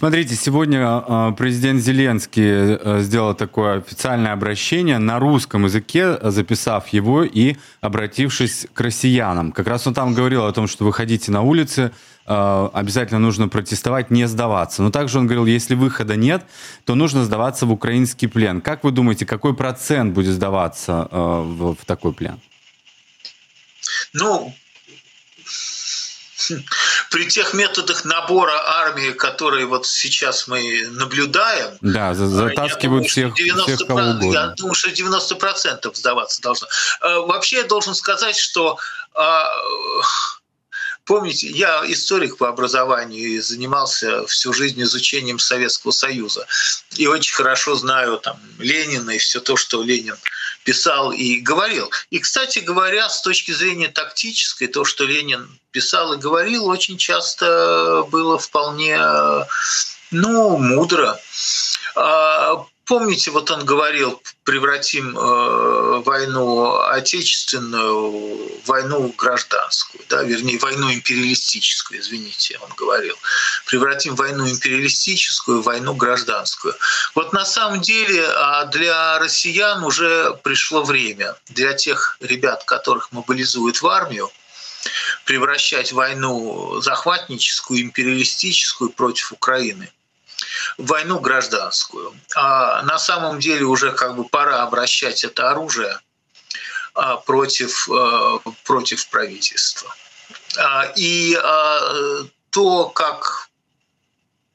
[0.00, 7.22] Смотрите, сегодня а, президент Зеленский э, сделал такое официальное обращение на русском языке, записав его
[7.22, 9.52] и обратившись к россиянам.
[9.52, 11.92] Как раз он там говорил о том, что выходите на улицы,
[12.24, 14.82] э, обязательно нужно протестовать, не сдаваться.
[14.82, 16.46] Но также он говорил, если выхода нет,
[16.86, 18.62] то нужно сдаваться в украинский плен.
[18.62, 21.42] Как вы думаете, какой процент будет сдаваться э,
[21.74, 22.40] в такой плен?
[24.14, 24.54] Ну,
[27.10, 33.76] при тех методах набора армии, которые вот сейчас мы наблюдаем, да, затаскивают думаю, всех, 90,
[33.76, 34.32] всех кого угодно.
[34.32, 36.68] Я думаю, что 90% сдаваться должно.
[37.02, 38.78] Э, вообще я должен сказать, что
[39.14, 39.44] а,
[41.04, 46.46] Помните, я историк по образованию и занимался всю жизнь изучением Советского Союза.
[46.96, 50.16] И очень хорошо знаю там, Ленина и все то, что Ленин
[50.64, 51.90] писал и говорил.
[52.10, 58.06] И, кстати говоря, с точки зрения тактической, то, что Ленин писал и говорил, очень часто
[58.10, 58.98] было вполне
[60.10, 61.18] ну, мудро.
[62.90, 68.10] Помните, вот он говорил, превратим э, войну отечественную
[68.64, 73.14] в войну гражданскую, да, вернее, войну империалистическую, извините, он говорил.
[73.66, 76.74] Превратим войну империалистическую в войну гражданскую.
[77.14, 83.82] Вот на самом деле а для россиян уже пришло время, для тех ребят, которых мобилизуют
[83.82, 84.32] в армию,
[85.26, 89.92] превращать войну захватническую, империалистическую против Украины–
[90.78, 92.14] войну гражданскую.
[92.34, 95.98] А на самом деле уже как бы пора обращать это оружие
[96.94, 99.94] а, против, а, против правительства.
[100.56, 101.38] А, и
[102.50, 103.48] то, как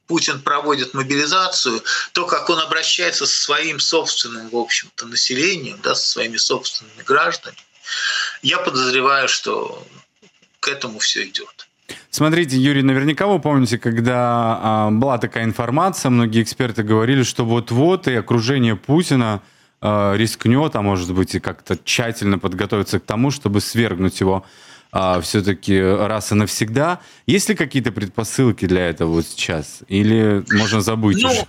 [0.06, 1.82] Путин проводит мобилизацию,
[2.12, 7.58] то, как он обращается со своим собственным, в общем-то, населением, да, со своими собственными гражданами,
[8.42, 9.86] я подозреваю, что
[10.60, 11.65] к этому все идет.
[12.16, 18.08] Смотрите, Юрий, наверняка вы помните, когда а, была такая информация, многие эксперты говорили, что вот-вот
[18.08, 19.42] и окружение Путина
[19.82, 24.46] а, рискнет, а может быть и как-то тщательно подготовиться к тому, чтобы свергнуть его.
[24.92, 27.00] а, все-таки раз и навсегда.
[27.26, 29.80] Есть ли какие-то предпосылки для этого вот сейчас?
[29.88, 31.46] Или можно забыть ну, уже?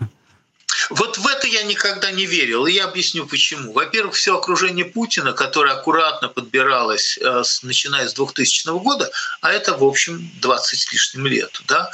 [0.90, 3.74] Вот в это я никогда не верил, и я объясню почему.
[3.74, 9.84] Во-первых, все окружение Путина, которое аккуратно подбиралось, э, начиная с 2000 года, а это, в
[9.84, 11.92] общем, 20 с лишним лет, да,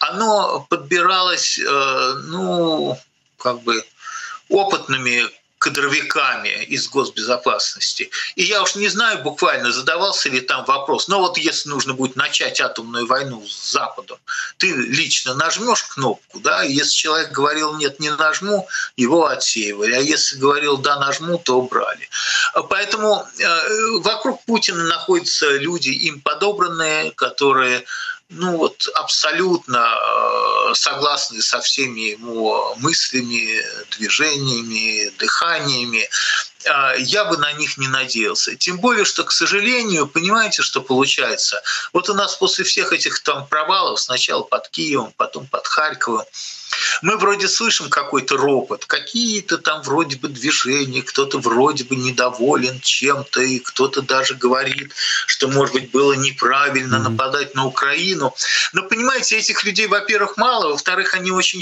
[0.00, 2.98] оно подбиралось, э, ну,
[3.38, 3.84] как бы
[4.48, 5.24] опытными
[5.62, 8.10] кадровиками из госбезопасности.
[8.34, 12.16] И я уж не знаю, буквально задавался ли там вопрос, но вот если нужно будет
[12.16, 14.18] начать атомную войну с Западом,
[14.56, 20.36] ты лично нажмешь кнопку, да, если человек говорил нет, не нажму, его отсеивали, а если
[20.36, 22.08] говорил да, нажму, то убрали.
[22.68, 27.84] Поэтому э, вокруг Путина находятся люди им подобранные, которые
[28.34, 33.62] ну вот абсолютно э, согласны со всеми его мыслями,
[33.96, 36.08] движениями, дыханиями.
[36.66, 38.56] А, я бы на них не надеялся.
[38.56, 41.62] Тем более, что, к сожалению, понимаете, что получается?
[41.92, 46.24] Вот у нас после всех этих там провалов, сначала под Киевом, потом под Харьковом,
[47.02, 53.40] мы вроде слышим какой-то ропот, какие-то там вроде бы движения, кто-то вроде бы недоволен чем-то,
[53.40, 54.92] и кто-то даже говорит,
[55.26, 58.34] что, может быть, было неправильно нападать на Украину.
[58.72, 61.60] Но, понимаете, этих людей, во-первых, мало, во-вторых, они очень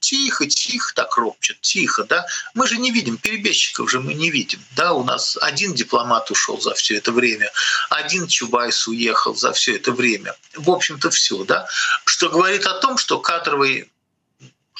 [0.00, 2.26] тихо, тихо так ропчут, тихо, да.
[2.54, 6.60] Мы же не видим, перебежчиков же мы не видим, да, у нас один дипломат ушел
[6.60, 7.50] за все это время,
[7.90, 10.34] один Чубайс уехал за все это время.
[10.54, 11.66] В общем-то, все, да,
[12.04, 13.90] что говорит о том, что кадровый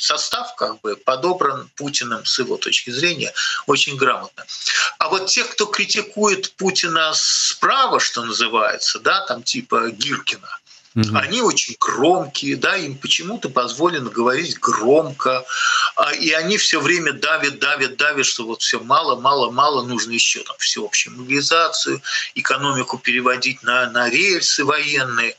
[0.01, 3.33] состав как бы подобран Путиным с его точки зрения
[3.67, 4.45] очень грамотно.
[4.99, 10.49] А вот те, кто критикует Путина справа, что называется, да, там типа Гиркина,
[10.95, 11.17] Угу.
[11.17, 15.45] Они очень громкие, да, им почему-то позволено говорить громко,
[15.95, 20.13] а, и они все время давят, давят, давят, что вот все мало, мало, мало, нужно
[20.13, 22.03] еще там всеобщую мобилизацию,
[22.35, 25.37] экономику переводить на, на рельсы военные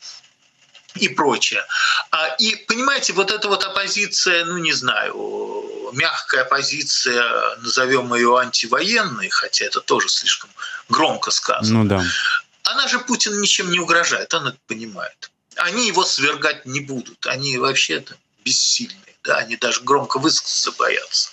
[0.95, 1.65] и прочее.
[2.11, 9.29] А, и понимаете, вот эта вот оппозиция, ну не знаю, мягкая оппозиция, назовем ее антивоенной,
[9.29, 10.49] хотя это тоже слишком
[10.87, 11.83] громко сказано.
[11.83, 12.03] Ну да.
[12.63, 15.31] Она же Путин ничем не угрожает, он это понимает.
[15.55, 21.29] Они его свергать не будут, они вообще-то бессильные, да, они даже громко высказаться боятся.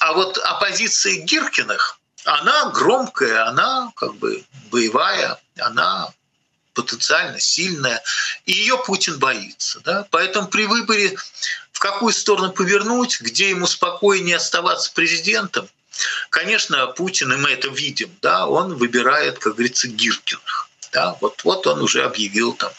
[0.00, 6.12] А вот оппозиция Гиркиных, она громкая, она как бы боевая, она
[6.74, 8.02] потенциально сильная,
[8.44, 9.80] и ее Путин боится.
[9.80, 10.06] Да?
[10.10, 11.16] Поэтому при выборе,
[11.72, 15.68] в какую сторону повернуть, где ему спокойнее оставаться президентом,
[16.30, 20.63] конечно, Путин, и мы это видим, да, он выбирает, как говорится, Гиркиных.
[20.94, 21.16] Да?
[21.20, 22.70] Вот, вот он уже объявил там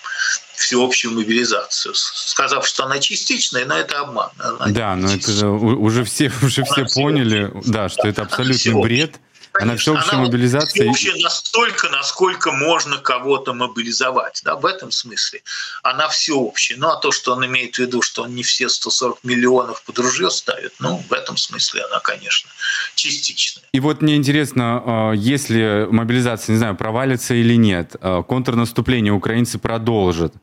[0.55, 4.29] всеобщую мобилизацию, сказав, что она частичная, но это обман.
[4.39, 9.19] Она да, но это же уже все, уже все поняли, да, что это абсолютный бред.
[9.55, 10.93] Конечно, она всеобщая она мобилизация.
[10.93, 14.41] Всеобщая настолько, насколько можно кого-то мобилизовать.
[14.43, 15.43] Да, в этом смысле
[15.81, 16.75] она всеобщая.
[16.75, 19.97] Ну а то, что он имеет в виду, что он не все 140 миллионов под
[19.99, 22.49] ружье ставит, ну в этом смысле она, конечно,
[22.95, 23.63] частичная.
[23.71, 29.57] И вот мне интересно, а, если мобилизация, не знаю, провалится или нет, а, контрнаступление украинцы
[29.57, 30.33] продолжат.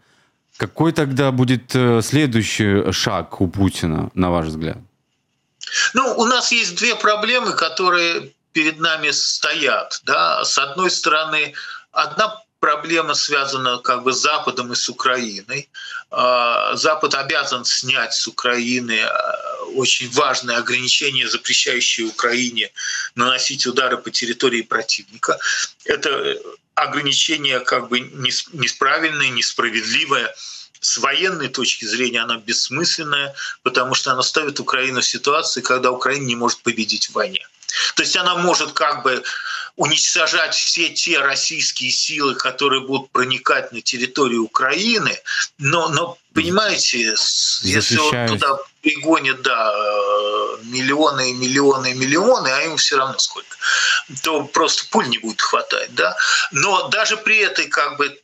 [0.56, 4.78] Какой тогда будет э, следующий шаг у Путина, на ваш взгляд?
[5.94, 10.00] Ну, у нас есть две проблемы, которые перед нами стоят.
[10.04, 10.44] Да?
[10.44, 11.54] С одной стороны,
[11.92, 15.68] одна проблема связана как бы с Западом и с Украиной.
[16.10, 22.70] А, Запад обязан снять с Украины а, очень важные ограничения, запрещающие Украине
[23.14, 25.38] наносить удары по территории противника.
[25.84, 26.38] Это
[26.74, 30.34] ограничение как бы несправедное, несправедливое
[30.80, 36.24] с военной точки зрения она бессмысленная, потому что она ставит Украину в ситуацию, когда Украина
[36.24, 37.46] не может победить в войне.
[37.96, 39.22] То есть она может как бы
[39.76, 45.18] уничтожать все те российские силы, которые будут проникать на территорию Украины,
[45.58, 47.00] но, но понимаете,
[47.62, 49.72] если он туда пригонит, да,
[50.64, 53.56] миллионы и миллионы и миллионы, а ему все равно сколько,
[54.22, 56.16] то просто пуль не будет хватать, да.
[56.50, 58.20] Но даже при этой как бы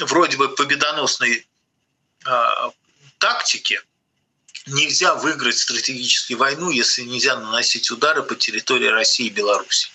[0.00, 1.46] вроде бы победоносной
[2.26, 2.70] э,
[3.18, 3.82] тактике,
[4.66, 9.88] нельзя выиграть стратегическую войну, если нельзя наносить удары по территории России и Беларуси.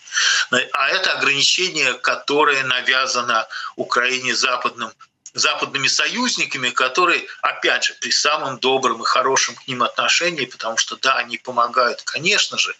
[0.52, 4.92] А это ограничение, которое навязано Украине западным
[5.34, 10.96] западными союзниками, которые, опять же, при самом добром и хорошем к ним отношении, потому что,
[10.98, 12.76] да, они помогают, конечно же,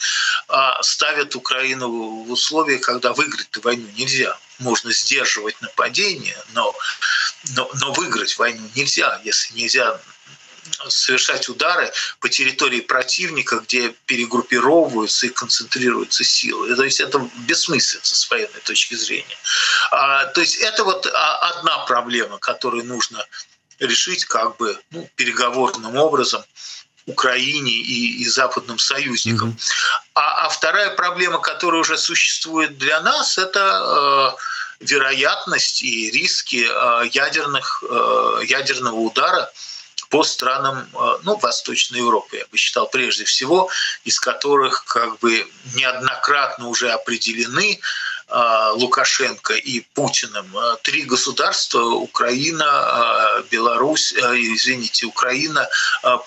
[0.48, 4.38] а ставят Украину в условия, когда выиграть войну нельзя.
[4.60, 6.74] Можно сдерживать нападение, но,
[7.56, 10.00] но, но выиграть войну нельзя, если нельзя
[10.90, 16.76] совершать удары по территории противника, где перегруппировываются и концентрируются силы.
[16.76, 19.38] То есть это бессмыслица с военной точки зрения.
[19.92, 23.26] А, то есть это вот одна проблема, которую нужно
[23.80, 26.44] решить как бы ну, переговорным образом
[27.08, 29.50] Украине и, и западным союзникам.
[29.52, 30.02] Mm-hmm.
[30.16, 34.36] А, а вторая проблема, которая уже существует для нас, это
[34.80, 39.52] э, вероятность и риски э, ядерных, э, ядерного удара
[40.10, 43.70] по странам э, ну, Восточной Европы, я бы считал, прежде всего,
[44.06, 47.80] из которых как бы неоднократно уже определены
[48.28, 55.68] э, Лукашенко и Путиным э, три государства– Украина, Беларусь, извините, Украина,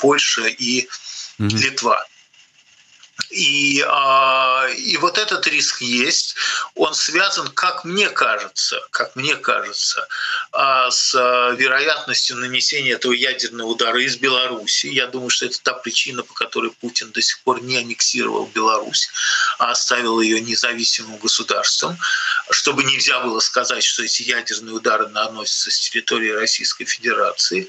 [0.01, 0.89] Польша и
[1.39, 2.05] Литва.
[3.31, 6.36] И, а, и вот этот риск есть.
[6.74, 10.07] Он связан, как мне кажется, как мне кажется,
[10.53, 11.14] а, с
[11.57, 14.86] вероятностью нанесения этого ядерного удара из Беларуси.
[14.86, 19.09] Я думаю, что это та причина, по которой Путин до сих пор не аннексировал Беларусь,
[19.59, 21.98] а оставил ее независимым государством,
[22.51, 27.68] чтобы нельзя было сказать, что эти ядерные удары наносятся с территории Российской Федерации.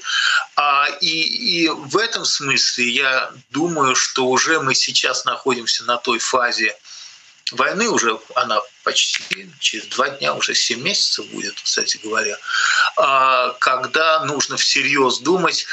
[0.56, 6.18] А, и, и в этом смысле я думаю, что уже мы сейчас находимся на той
[6.18, 6.76] фазе
[7.52, 12.38] войны, уже она почти через два дня, уже семь месяцев будет, кстати говоря,
[12.96, 15.66] а, когда нужно всерьез думать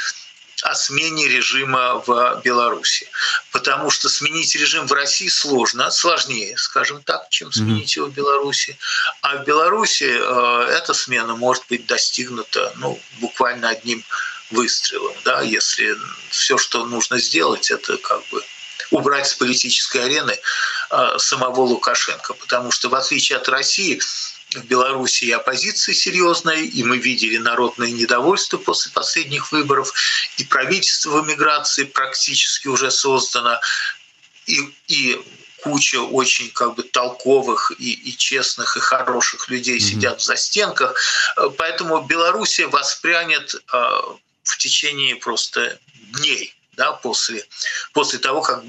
[0.62, 3.08] о смене режима в Беларуси.
[3.50, 8.76] Потому что сменить режим в России сложно, сложнее, скажем так, чем сменить его в Беларуси.
[9.22, 14.04] А в Беларуси э, эта смена может быть достигнута ну, буквально одним
[14.50, 15.14] выстрелом.
[15.24, 15.40] Да?
[15.42, 15.96] Если
[16.28, 18.42] все, что нужно сделать, это как бы
[18.90, 20.38] убрать с политической арены
[20.90, 22.34] а, самого Лукашенко.
[22.34, 24.00] Потому что в отличие от России,
[24.54, 29.92] в Беларуси и оппозиция серьезная, и мы видели народное недовольство после последних выборов,
[30.38, 33.60] и правительство в эмиграции практически уже создано,
[34.46, 35.20] и, и
[35.62, 39.90] куча очень как бы толковых и, и честных и хороших людей mm-hmm.
[39.90, 40.94] сидят в застенках.
[41.56, 43.78] Поэтому Белоруссия воспрянет э,
[44.42, 45.78] в течение просто
[46.12, 47.46] дней да, после,
[47.92, 48.64] после того, как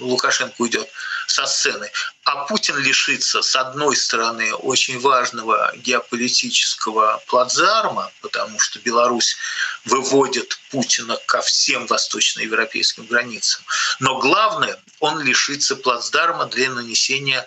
[0.00, 0.88] Лукашенко уйдет
[1.28, 1.88] со сцены.
[2.24, 9.36] А Путин лишится, с одной стороны, очень важного геополитического плацдарма, потому что Беларусь
[9.84, 13.62] выводит Путина ко всем восточноевропейским границам.
[14.00, 17.46] Но главное, он лишится плацдарма для нанесения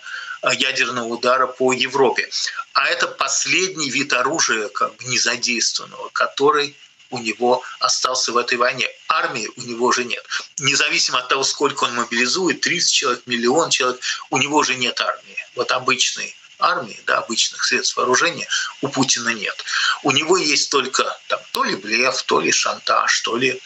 [0.54, 2.30] ядерного удара по Европе.
[2.72, 6.78] А это последний вид оружия, как бы незадействованного, который
[7.16, 8.88] у него остался в этой войне.
[9.08, 10.24] Армии у него уже нет.
[10.60, 14.00] Независимо от того, сколько он мобилизует, 30 человек, миллион человек,
[14.30, 15.38] у него уже нет армии.
[15.56, 18.48] Вот обычной армии, да, обычных средств вооружения
[18.82, 19.64] у Путина нет.
[20.04, 23.62] У него есть только там, то ли блеф, то ли шантаж, то ли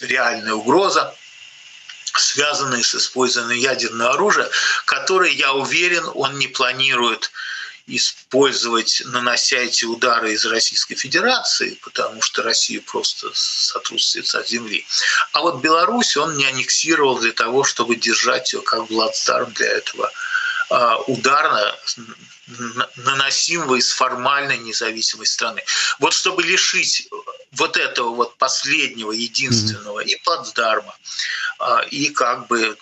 [0.00, 1.14] реальная угроза,
[2.14, 4.48] связанная с использованием ядерного оружия,
[4.84, 7.30] которое, я уверен, он не планирует
[7.86, 14.86] использовать, нанося эти удары из Российской Федерации, потому что Россия просто сотрудствует от земли.
[15.32, 20.10] А вот Беларусь он не аннексировал для того, чтобы держать ее как плацдарм для этого
[20.70, 21.76] а, ударно
[22.96, 25.62] наносимого из формальной независимой страны.
[25.98, 27.08] Вот чтобы лишить
[27.52, 30.96] вот этого вот последнего, единственного и плацдарма,
[31.58, 32.76] а, и как бы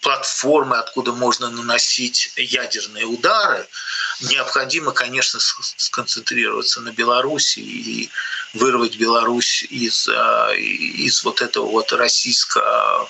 [0.00, 3.66] платформы, откуда можно наносить ядерные удары,
[4.22, 8.10] необходимо, конечно, сконцентрироваться на Беларуси и
[8.54, 13.08] вырвать Беларусь из, а, из вот этого вот российского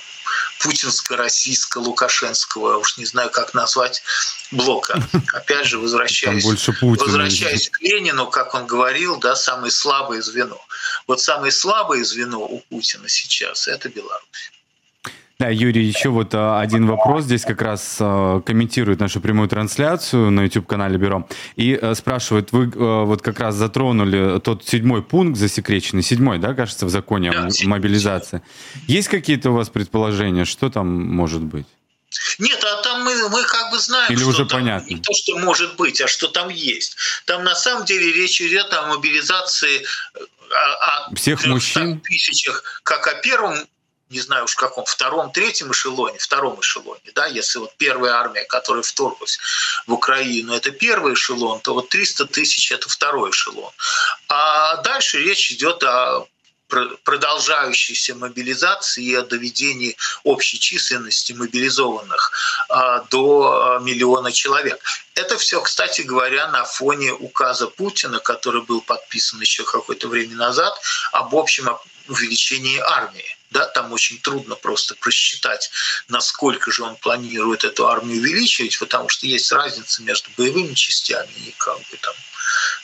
[0.61, 4.03] путинско-российско-лукашенского, уж не знаю, как назвать,
[4.51, 5.01] блока.
[5.33, 6.45] Опять же, возвращаясь,
[6.81, 10.61] возвращаясь к Ленину, как он говорил, да, самое слабое звено.
[11.07, 14.53] Вот самое слабое звено у Путина сейчас– это Беларусь.
[15.43, 17.25] Да, Юрий, еще вот а, один вопрос.
[17.25, 21.29] Здесь как раз а, комментирует нашу прямую трансляцию на YouTube-канале Бюро.
[21.57, 26.87] И а, спрашивает, вы вот как раз затронули тот седьмой пункт засекреченный, седьмой, да, кажется,
[26.87, 28.41] в законе да, о мобилизации.
[28.87, 31.67] Есть какие-то у вас предположения, что там может быть?
[32.39, 34.95] Нет, а там мы, мы как бы знаем, Или что уже там понятно.
[34.95, 36.97] не то, что может быть, а что там есть.
[37.25, 39.83] Там на самом деле речь идет о мобилизации
[40.53, 43.57] о, о всех мужчин тысячах, как о первом
[44.13, 48.83] не знаю уж каком, втором, третьем эшелоне, втором эшелоне, да, если вот первая армия, которая
[48.83, 49.39] вторглась
[49.87, 53.73] в Украину, это первый эшелон, то вот 300 тысяч– это второй эшелон.
[54.29, 56.27] А дальше речь идет о
[57.05, 62.33] продолжающейся мобилизации и о доведении общей численности мобилизованных
[62.69, 64.83] а, до а, миллиона человек.
[65.15, 70.75] Это все, кстати говоря, на фоне указа Путина, который был подписан еще какое-то время назад,
[71.13, 71.69] об общем
[72.09, 73.37] увеличении армии.
[73.53, 75.71] Да, там очень трудно просто просчитать,
[76.09, 81.55] насколько же он планирует эту армию увеличивать, потому что есть разница между боевыми частями и
[81.59, 82.15] как бы там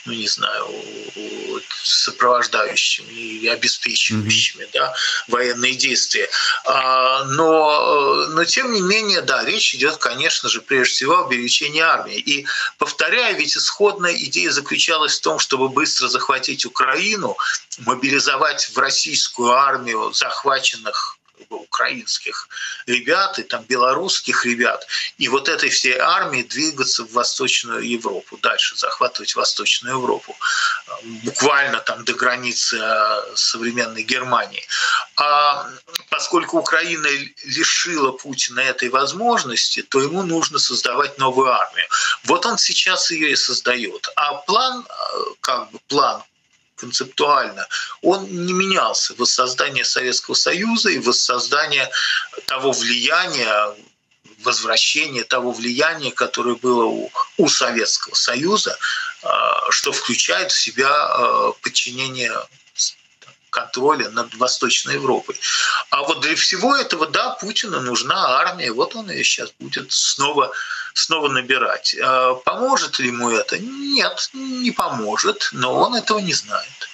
[0.04, 0.66] ну не знаю,
[1.82, 4.70] сопровождающими и обеспечивающими mm-hmm.
[4.72, 4.94] да,
[5.28, 6.28] военные действия.
[6.66, 11.80] А, но, но тем не менее, да, речь идет, конечно же, прежде всего о увеличении
[11.80, 12.18] армии.
[12.18, 12.46] И
[12.78, 17.36] повторяю, ведь исходная идея заключалась в том, чтобы быстро захватить Украину,
[17.78, 21.17] мобилизовать в российскую армию захваченных
[21.50, 22.48] украинских
[22.86, 24.86] ребят и там белорусских ребят,
[25.18, 30.36] и вот этой всей армии двигаться в Восточную Европу, дальше захватывать Восточную Европу,
[31.24, 34.64] буквально там до границы а, современной Германии.
[35.16, 35.68] А
[36.10, 37.08] поскольку Украина
[37.44, 41.86] лишила Путина этой возможности, то ему нужно создавать новую армию.
[42.24, 44.08] Вот он сейчас ее и создает.
[44.16, 45.08] А план, а,
[45.40, 46.22] как бы план
[46.78, 47.66] концептуально,
[48.02, 49.14] он не менялся.
[49.18, 51.90] Воссоздание Советского Союза и воссоздание
[52.46, 53.74] того влияния,
[54.44, 58.78] возвращение того влияния, которое было у, у Советского Союза,
[59.22, 62.32] а, что включает в себя а, подчинение
[63.50, 65.36] контроля над Восточной Европой.
[65.90, 70.52] А вот для всего этого, да, Путину нужна армия, вот он ее сейчас будет снова,
[70.94, 71.96] снова набирать.
[72.02, 73.58] А поможет ли ему это?
[73.58, 76.88] Нет, не поможет, но он этого не знает.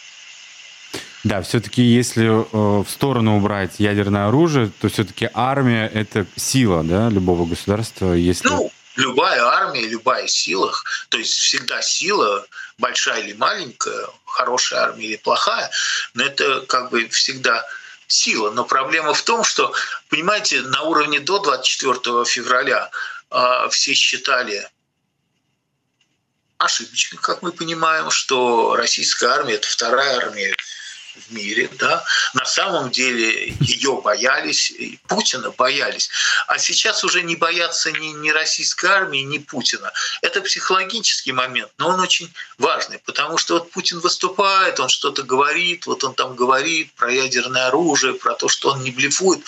[1.24, 7.08] Да, все-таки если э, в сторону убрать ядерное оружие, то все-таки армия это сила, да,
[7.08, 8.12] любого государства.
[8.12, 8.46] Если...
[8.46, 10.70] Ну, любая армия, любая сила,
[11.08, 12.46] то есть всегда сила,
[12.78, 15.70] большая или маленькая, хорошая армия или плохая,
[16.14, 17.64] но это как бы всегда
[18.06, 18.50] сила.
[18.50, 19.74] Но проблема в том, что,
[20.08, 22.90] понимаете, на уровне до 24 февраля
[23.30, 24.68] э, все считали
[26.58, 30.54] ошибочно, как мы понимаем, что российская армия– это вторая армия
[31.16, 32.04] в мире, да,
[32.34, 36.10] на самом деле ее боялись, и Путина боялись.
[36.46, 39.92] А сейчас уже не боятся ни, ни российской армии, ни Путина.
[40.22, 45.86] Это психологический момент, но он очень важный, потому что вот Путин выступает, он что-то говорит,
[45.86, 49.44] вот он там говорит про ядерное оружие, про то, что он не блефует,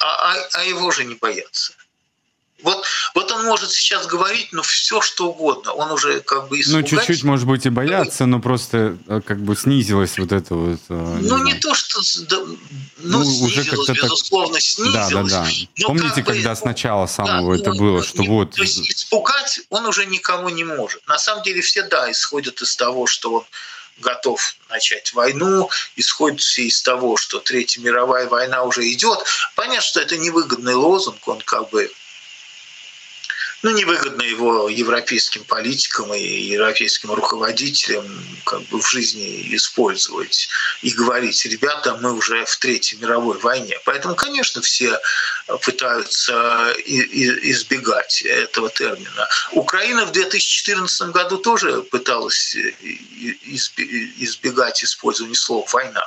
[0.00, 1.72] а, а, а его же не боятся.
[2.64, 2.82] Вот,
[3.14, 5.72] вот он может сейчас говорить, ну, все что угодно.
[5.72, 9.54] Он уже как бы Ну, чуть-чуть, может быть, и бояться, но просто э, как бы
[9.54, 10.80] снизилось вот это вот...
[10.88, 11.44] Э, не ну, знаю.
[11.44, 12.00] не то, что...
[12.26, 12.56] Да, ну,
[13.18, 14.62] ну, снизилось, уже безусловно, так...
[14.62, 15.08] снизилось.
[15.08, 15.84] Да, да, да.
[15.84, 18.52] Помните, как когда бы, сначала самого да, это ну, было, что не, вот...
[18.52, 21.06] То есть испугать он уже никому не может.
[21.06, 23.44] На самом деле все, да, исходят из того, что он
[23.98, 29.18] готов начать войну, исходит все из того, что Третья мировая война уже идет.
[29.54, 31.90] Понятно, что это невыгодный лозунг, он как бы
[33.64, 38.06] ну, невыгодно его европейским политикам и европейским руководителям
[38.44, 40.48] как бы в жизни использовать
[40.82, 43.78] и говорить, ребята, мы уже в Третьей мировой войне.
[43.86, 45.00] Поэтому, конечно, все
[45.64, 49.26] пытаются избегать этого термина.
[49.52, 52.54] Украина в 2014 году тоже пыталась
[54.18, 56.04] избегать использования слова «война».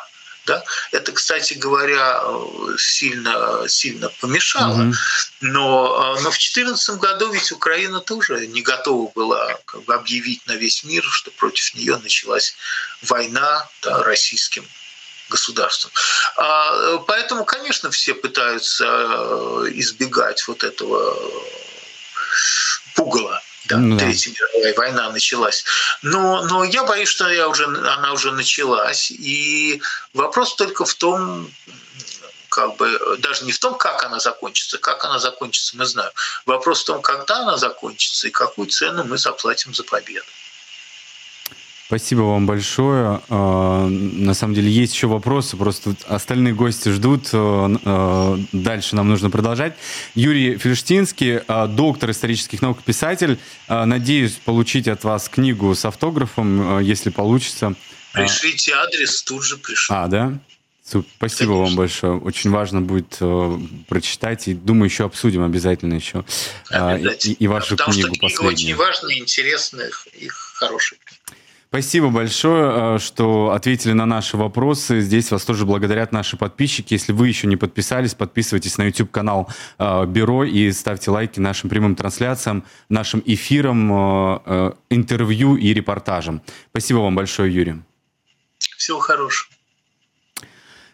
[0.48, 0.64] Да?
[0.94, 2.22] Это, кстати говоря,
[2.80, 4.82] сильно, сильно помешало.
[4.82, 4.94] Угу.
[5.42, 10.54] Но, но в 2014 году ведь Украина тоже не готова была как бы, объявить на
[10.54, 12.56] весь мир, что против нее началась
[13.02, 14.66] война да, российским
[15.30, 15.92] государством.
[16.38, 18.86] А, поэтому, конечно, все пытаются
[19.74, 21.14] избегать вот этого
[22.96, 25.64] пугала да, ну, Третья мировая война началась.
[26.02, 29.12] Но, но я боюсь, что я уже, она уже началась.
[29.12, 29.82] И
[30.14, 31.52] вопрос только в том,
[32.50, 34.78] как бы даже не в том, как она закончится.
[34.78, 36.12] Как она закончится, мы знаем.
[36.46, 40.26] Вопрос в том, когда она закончится и какую цену мы заплатим за победу.
[41.88, 43.22] Спасибо вам большое.
[43.30, 47.30] А, на самом деле есть еще вопросы, просто остальные гости ждут.
[47.32, 49.74] А, а, дальше нам нужно продолжать.
[50.14, 53.40] Юрий Фельштинский, доктор исторических наук, писатель.
[53.70, 57.74] Надеюсь получить от вас книгу с автографом, если получится.
[58.12, 59.96] Пришлите адрес, тут же пришлю.
[59.96, 60.38] А, да?
[60.88, 61.56] Спасибо Конечно.
[61.56, 62.14] вам большое.
[62.20, 63.60] Очень важно будет э,
[63.90, 64.48] прочитать.
[64.48, 66.24] И думаю, еще обсудим обязательно еще
[66.72, 68.54] э, и, и вашу Потому книгу что книга последнюю.
[68.54, 70.98] очень важная, интересная и хорошая.
[71.70, 75.02] Спасибо большое, э, что ответили на наши вопросы.
[75.02, 76.94] Здесь вас тоже благодарят наши подписчики.
[76.94, 81.96] Если вы еще не подписались, подписывайтесь на YouTube-канал э, Бюро и ставьте лайки нашим прямым
[81.96, 86.42] трансляциям, нашим эфирам, э, интервью и репортажам.
[86.70, 87.82] Спасибо вам большое, Юрий.
[88.78, 89.57] Всего хорошего.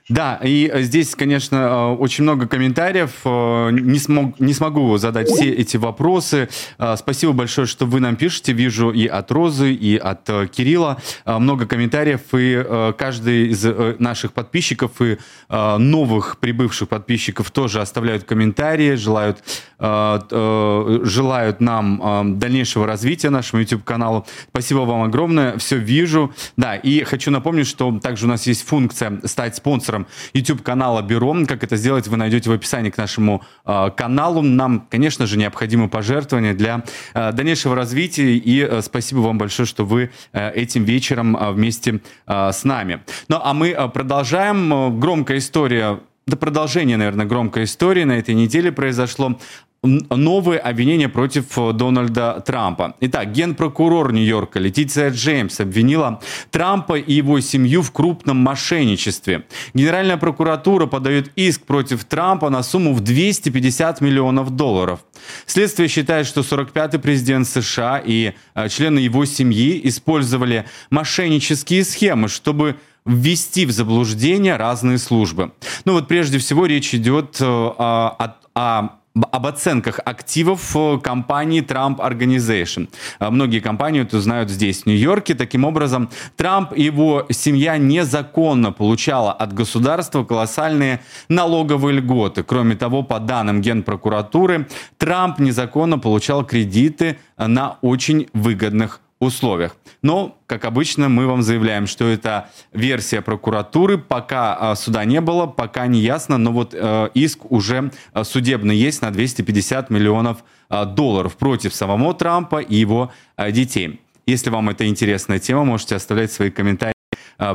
[0.10, 3.12] Да, и здесь, конечно, э, очень много комментариев.
[3.24, 6.50] Э, не, смог, не смогу задать все эти вопросы.
[6.78, 8.52] Э, спасибо большое, что вы нам пишете.
[8.52, 12.20] Вижу и от Розы, и от Кирилла много комментариев.
[12.34, 13.66] И каждый из
[14.00, 15.18] наших подписчиков и
[15.50, 19.44] новых прибывших подписчиков тоже оставляют комментарии, желают,
[19.80, 24.26] желают нам дальнейшего развития нашему YouTube-каналу.
[24.50, 25.58] Спасибо вам огромное.
[25.58, 26.34] Все вижу.
[26.58, 31.36] Да, и хочу напомнить, что также у нас есть функция стать спонсором спонсором YouTube-канала Бюро.
[31.48, 34.42] Как это сделать, вы найдете в описании к нашему э, каналу.
[34.42, 36.84] Нам, конечно же, необходимы пожертвования для
[37.14, 38.36] э, дальнейшего развития.
[38.36, 43.02] И э, спасибо вам большое, что вы э, этим вечером э, вместе э, с нами.
[43.28, 45.00] Ну, а мы э, продолжаем.
[45.00, 49.38] Громкая история это продолжение, наверное, громкой истории на этой неделе произошло
[49.84, 52.96] новые обвинения против э, Дональда Трампа.
[53.02, 56.22] Итак, генпрокурор Нью-Йорка Летиция Джеймс обвинила
[56.52, 59.46] Трампа и его семью в крупном мошенничестве.
[59.74, 65.02] Генеральная прокуратура подает иск против Трампа на сумму в 250 миллионов долларов.
[65.46, 72.78] Следствие считает, что 45-й президент США и э, члены его семьи использовали мошеннические схемы, чтобы
[73.06, 75.52] ввести в заблуждение разные службы.
[75.84, 81.98] Ну вот прежде всего речь идет э, о, о об оценках активов э, компании Trump
[81.98, 82.90] Organization.
[83.20, 85.36] Э, многие компании это знают здесь, в Нью-Йорке.
[85.36, 92.42] Таким образом, Трамп и его семья незаконно получала от государства колоссальные налоговые льготы.
[92.42, 99.76] Кроме того, по данным Генпрокуратуры, Трамп незаконно получал кредиты на очень выгодных условиях.
[100.02, 103.98] Но, как обычно, мы вам заявляем, что это версия прокуратуры.
[103.98, 108.76] Пока а, суда не было, пока не ясно, но вот э, иск уже э, судебный
[108.76, 113.12] есть на 250 миллионов э, долларов против самого Трампа и его
[113.50, 114.02] детей.
[114.26, 116.94] Если вам это интересная тема, можете оставлять свои комментарии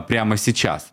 [0.07, 0.93] прямо сейчас.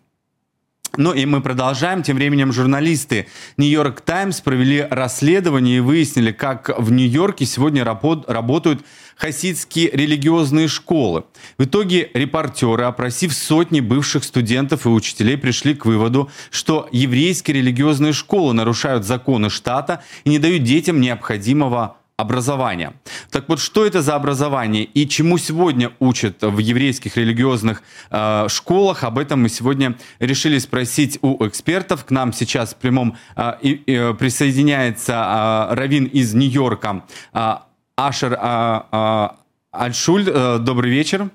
[0.98, 2.04] Ну и мы продолжаем.
[2.04, 9.90] Тем временем журналисты Нью-Йорк Таймс провели расследование и выяснили, как в Нью-Йорке сегодня работают хасидские
[9.92, 11.26] религиозные школы.
[11.58, 18.14] В итоге репортеры, опросив сотни бывших студентов и учителей, пришли к выводу, что еврейские религиозные
[18.14, 22.94] школы нарушают законы штата и не дают детям необходимого образования.
[23.30, 29.04] Так вот, что это за образование и чему сегодня учат в еврейских религиозных э, школах?
[29.04, 32.06] Об этом мы сегодня решили спросить у экспертов.
[32.06, 33.54] К нам сейчас в прямом э,
[33.86, 37.04] э, присоединяется э, раввин из Нью-Йорка
[37.34, 37.56] э,
[37.96, 39.28] Ашер э, э,
[39.72, 40.30] Альшуль.
[40.30, 41.30] Э, добрый вечер.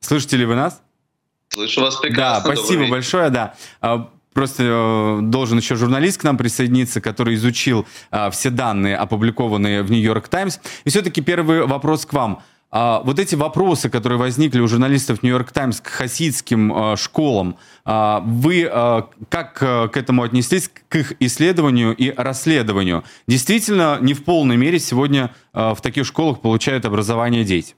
[0.00, 0.80] Слышите ли вы нас?
[1.48, 2.54] Слышу вас прекрасно.
[2.54, 3.54] Да, спасибо большое, да.
[3.80, 9.82] А, Просто э, должен еще журналист к нам присоединиться, который изучил э, все данные, опубликованные
[9.82, 10.60] в Нью-Йорк Таймс.
[10.84, 12.42] И все-таки первый вопрос к вам.
[12.70, 17.56] А, вот эти вопросы, которые возникли у журналистов Нью-Йорк Таймс к хасидским э, школам,
[17.86, 23.04] э, вы э, как э, к этому отнеслись, к их исследованию и расследованию?
[23.26, 27.74] Действительно, не в полной мере сегодня э, в таких школах получают образование дети?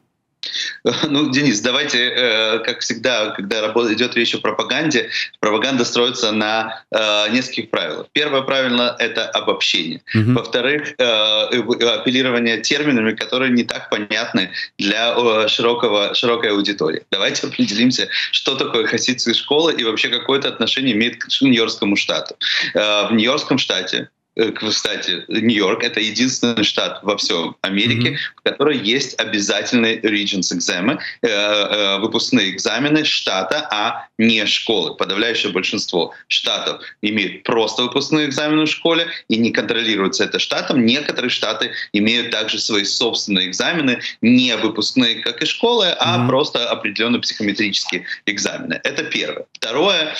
[1.08, 5.10] Ну, Денис, давайте, э, как всегда, когда идет речь о пропаганде,
[5.40, 8.06] пропаганда строится на э, нескольких правилах.
[8.12, 10.02] Первое правило— это обобщение.
[10.14, 10.32] Угу.
[10.32, 17.02] Во-вторых, э, апеллирование терминами, которые не так понятны для широкого, широкой аудитории.
[17.10, 22.36] Давайте определимся, что такое хасидская школа и вообще какое-то отношение имеет к Нью-Йоркскому штату.
[22.74, 24.08] В Нью-Йоркском штате
[24.54, 28.16] кстати, Нью-Йорк— это единственный штат во всем Америке, mm-hmm.
[28.36, 34.94] в котором есть обязательные Regents экзамены, э, э, выпускные экзамены штата, а не школы.
[34.94, 40.86] Подавляющее большинство штатов имеют просто выпускные экзамены в школе и не контролируются это штатом.
[40.86, 46.28] Некоторые штаты имеют также свои собственные экзамены, не выпускные, как и школы, а mm-hmm.
[46.28, 48.80] просто определенные психометрические экзамены.
[48.84, 49.46] Это первое.
[49.54, 50.14] Второе,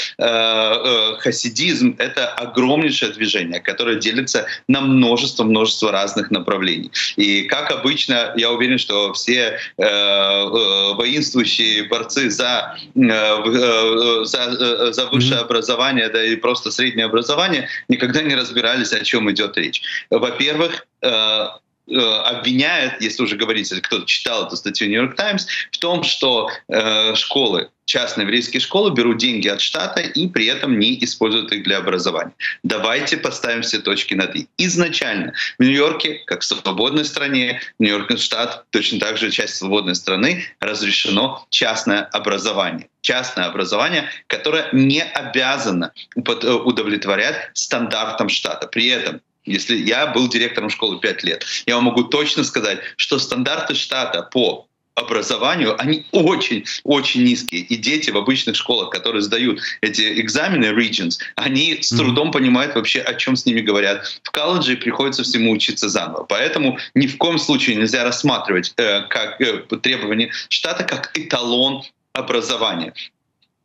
[1.19, 6.91] хасидизм— это огромнейшее движение, которое делится на множество-множество разных направлений.
[7.17, 14.39] И как обычно, я уверен, что все э, э, воинствующие борцы за, э, э за,
[14.39, 15.45] э, за высшее mm-hmm.
[15.45, 19.83] образование, да и просто среднее образование, никогда не разбирались, о чем идет речь.
[20.11, 21.47] Во-первых, э,
[21.89, 27.15] обвиняет, если уже говорить, если кто-то читал эту статью Нью-Йорк Таймс, в том, что э,
[27.15, 31.79] школы частные еврейские школы берут деньги от штата и при этом не используют их для
[31.79, 32.33] образования.
[32.63, 34.47] Давайте поставим все точки над «и».
[34.59, 40.45] Изначально в Нью-Йорке, как в свободной стране, Нью-Йорк штат, точно так же часть свободной страны,
[40.61, 42.89] разрешено частное образование.
[43.01, 48.69] Частное образование, которое не обязано э, удовлетворять стандартам штата.
[48.69, 53.19] При этом если я был директором школы 5 лет, я вам могу точно сказать, что
[53.19, 57.63] стандарты штата по образованию, они очень-очень низкие.
[57.63, 63.01] И дети в обычных школах, которые сдают эти экзамены Regions, они с трудом понимают вообще,
[63.01, 64.21] о чем с ними говорят.
[64.23, 66.25] В колледже приходится всему учиться заново.
[66.25, 71.83] Поэтому ни в коем случае нельзя рассматривать э, как э, требование штата как эталон
[72.13, 72.93] образования.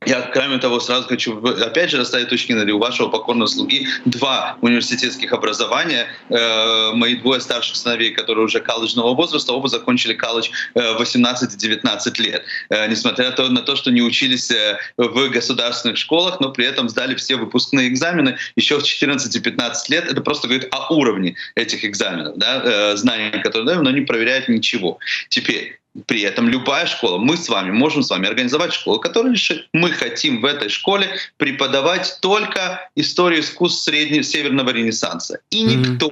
[0.06, 2.72] Я, кроме того, сразу хочу, опять же, расставить точки над «и».
[2.72, 6.08] У вашего покорного слуги два университетских образования.
[6.30, 12.44] Э, мои двое старших сыновей, которые уже колледжного возраста, оба закончили колледж э, 18-19 лет.
[12.70, 17.16] Э, несмотря на то, что не учились э, в государственных школах, но при этом сдали
[17.16, 20.12] все выпускные экзамены еще в 14-15 лет.
[20.12, 24.50] Это просто говорит о уровне этих экзаменов, да, э, знаний, которые даем, но не проверяют
[24.50, 25.00] ничего.
[25.30, 29.68] Теперь, при этом любая школа, мы с вами можем с вами организовать школу, которая решит,
[29.74, 35.40] мы хотим в этой школе преподавать только историю искусств среднего северного ренессанса.
[35.52, 36.12] И никто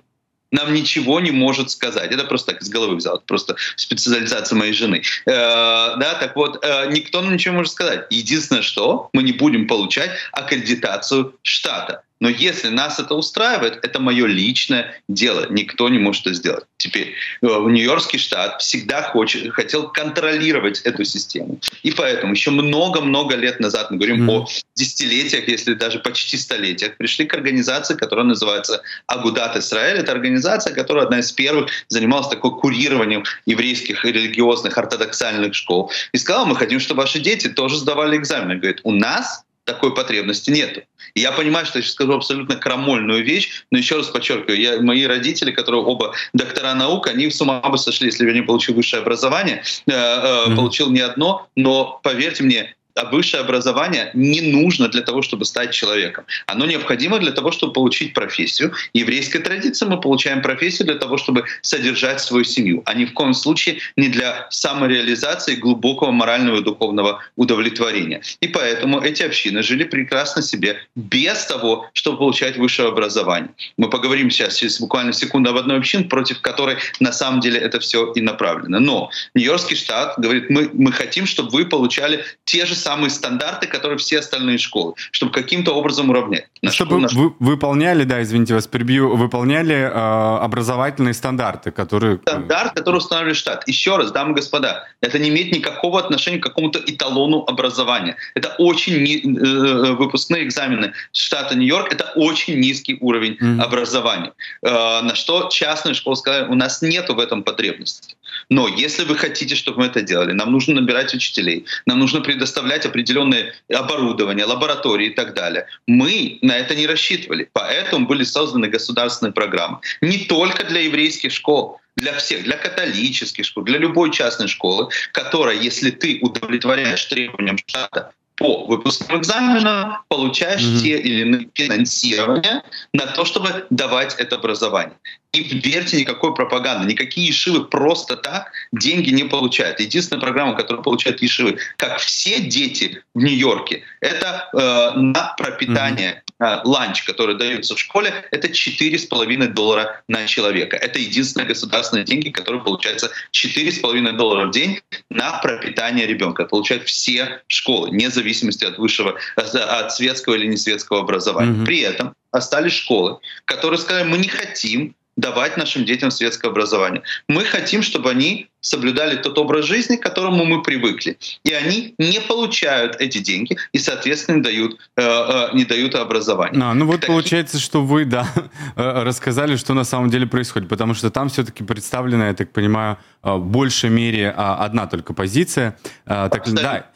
[0.53, 2.11] нам ничего не может сказать.
[2.11, 5.01] Это просто так из головы взял, это просто специализация моей жены.
[5.25, 8.05] Э, да, так вот, э, никто нам ничего не может сказать.
[8.11, 12.03] Единственное, что мы не будем получать аккредитацию штата.
[12.19, 15.47] Но если нас это устраивает, это мое личное дело.
[15.49, 16.63] Никто не может это сделать.
[16.77, 21.59] Теперь э, Нью-Йоркский штат всегда хочет, хотел контролировать эту систему.
[21.81, 24.33] И поэтому еще много-много лет назад, мы говорим mm-hmm.
[24.33, 29.97] о десятилетиях, если даже почти столетиях, пришли к организации, которая называется Агудат Израиль.
[29.97, 35.91] Это организация, которая одна из первых занималась такой курированием еврейских религиозных ортодоксальных школ.
[36.13, 38.55] И сказала, мы хотим, чтобы ваши дети тоже сдавали экзамены.
[38.55, 40.81] Говорит, у нас такой потребности нету.
[41.13, 44.81] И я понимаю, что я сейчас скажу абсолютно крамольную вещь, но еще раз подчеркиваю, я,
[44.81, 48.41] мои родители, которые оба доктора наук, они с ума бы сошли, если бы я не
[48.41, 50.55] получил высшее образование, э, э, mm-hmm.
[50.55, 55.71] получил не одно, но поверьте мне, а высшее образование не нужно для того, чтобы стать
[55.71, 56.25] человеком.
[56.45, 58.73] Оно необходимо для того, чтобы получить профессию.
[58.93, 63.33] Еврейской традиции мы получаем профессию для того, чтобы содержать свою семью, а ни в коем
[63.33, 68.21] случае не для самореализации глубокого морального и духовного удовлетворения.
[68.41, 73.51] И поэтому эти общины жили прекрасно себе без того, чтобы получать высшее образование.
[73.77, 77.79] Мы поговорим сейчас через буквально секунду об одной общине, против которой на самом деле это
[77.79, 78.79] все и направлено.
[78.79, 83.97] Но Нью-Йоркский штат говорит, мы, мы хотим, чтобы вы получали те же самые стандарты, которые
[83.97, 86.47] все остальные школы, чтобы каким-то образом уравнять.
[86.63, 87.11] На чтобы наш...
[87.11, 92.19] вы выполняли, да, извините вас, перебью, выполняли э, образовательные стандарты, которые...
[92.21, 93.67] Стандарт, который устанавливает штат.
[93.67, 98.15] Еще раз, дамы и господа, это не имеет никакого отношения к какому-то эталону образования.
[98.33, 103.61] Это очень не, э, э, выпускные экзамены штата Нью-Йорк, это очень низкий уровень mm-hmm.
[103.61, 104.31] образования.
[104.61, 108.15] Э, на что частные школы сказали, у нас нет в этом потребности.
[108.49, 112.85] Но если вы хотите, чтобы мы это делали, нам нужно набирать учителей, нам нужно предоставлять
[112.85, 115.67] определенное оборудование, лаборатории и так далее.
[115.87, 119.79] Мы на это не рассчитывали, поэтому были созданы государственные программы.
[120.01, 125.55] Не только для еврейских школ, для всех, для католических школ, для любой частной школы, которая,
[125.55, 130.81] если ты удовлетворяешь требованиям штата по выпускным экзаменам, получаешь mm-hmm.
[130.81, 134.97] те или иные финансирования на то, чтобы давать это образование.
[135.33, 139.79] И верьте, никакой пропаганды, никакие ешивы просто так деньги не получают.
[139.79, 146.23] Единственная программа, которую получают ешивы, как все дети в Нью-Йорке, это э, на пропитание.
[146.63, 150.75] Ланч, который дается в школе, это 4,5 доллара на человека.
[150.75, 156.45] Это единственные государственные деньги, которые получаются 4,5 доллара в день на пропитание ребенка.
[156.45, 161.61] Получают все школы, вне зависимости от высшего, от светского или не светского образования.
[161.61, 161.65] Mm-hmm.
[161.65, 167.03] При этом остались школы, которые сказали, мы не хотим давать нашим детям светское образование.
[167.27, 171.17] Мы хотим, чтобы они соблюдали тот образ жизни, к которому мы привыкли.
[171.43, 176.63] И они не получают эти деньги и, соответственно, не дают, э, э, не дают образование.
[176.63, 177.07] А, ну вот Такие...
[177.07, 178.27] получается, что вы, да,
[178.75, 182.97] э, рассказали, что на самом деле происходит, потому что там все-таки представлена, я так понимаю,
[183.21, 185.77] э, в большей мере а, одна только позиция.
[186.05, 186.87] Так, да,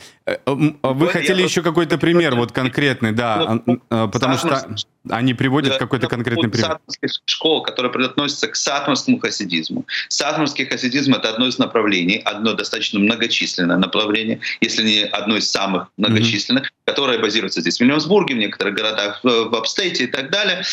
[0.45, 3.59] вы хотели еще какой-то пример, вот конкретный, да,
[3.89, 4.75] потому что
[5.09, 6.79] они приводят какой-то конкретный пример.
[7.25, 9.85] Школ, которая относится к сатмарскому хасидизму.
[10.09, 15.87] Сатмарский хасидизм— это одно из направлений, одно достаточно многочисленное направление, если не одно из самых
[15.97, 16.85] многочисленных, mm-hmm.
[16.85, 20.63] которое базируется здесь в Вильнюсбурге, в некоторых городах в апстейте и так далее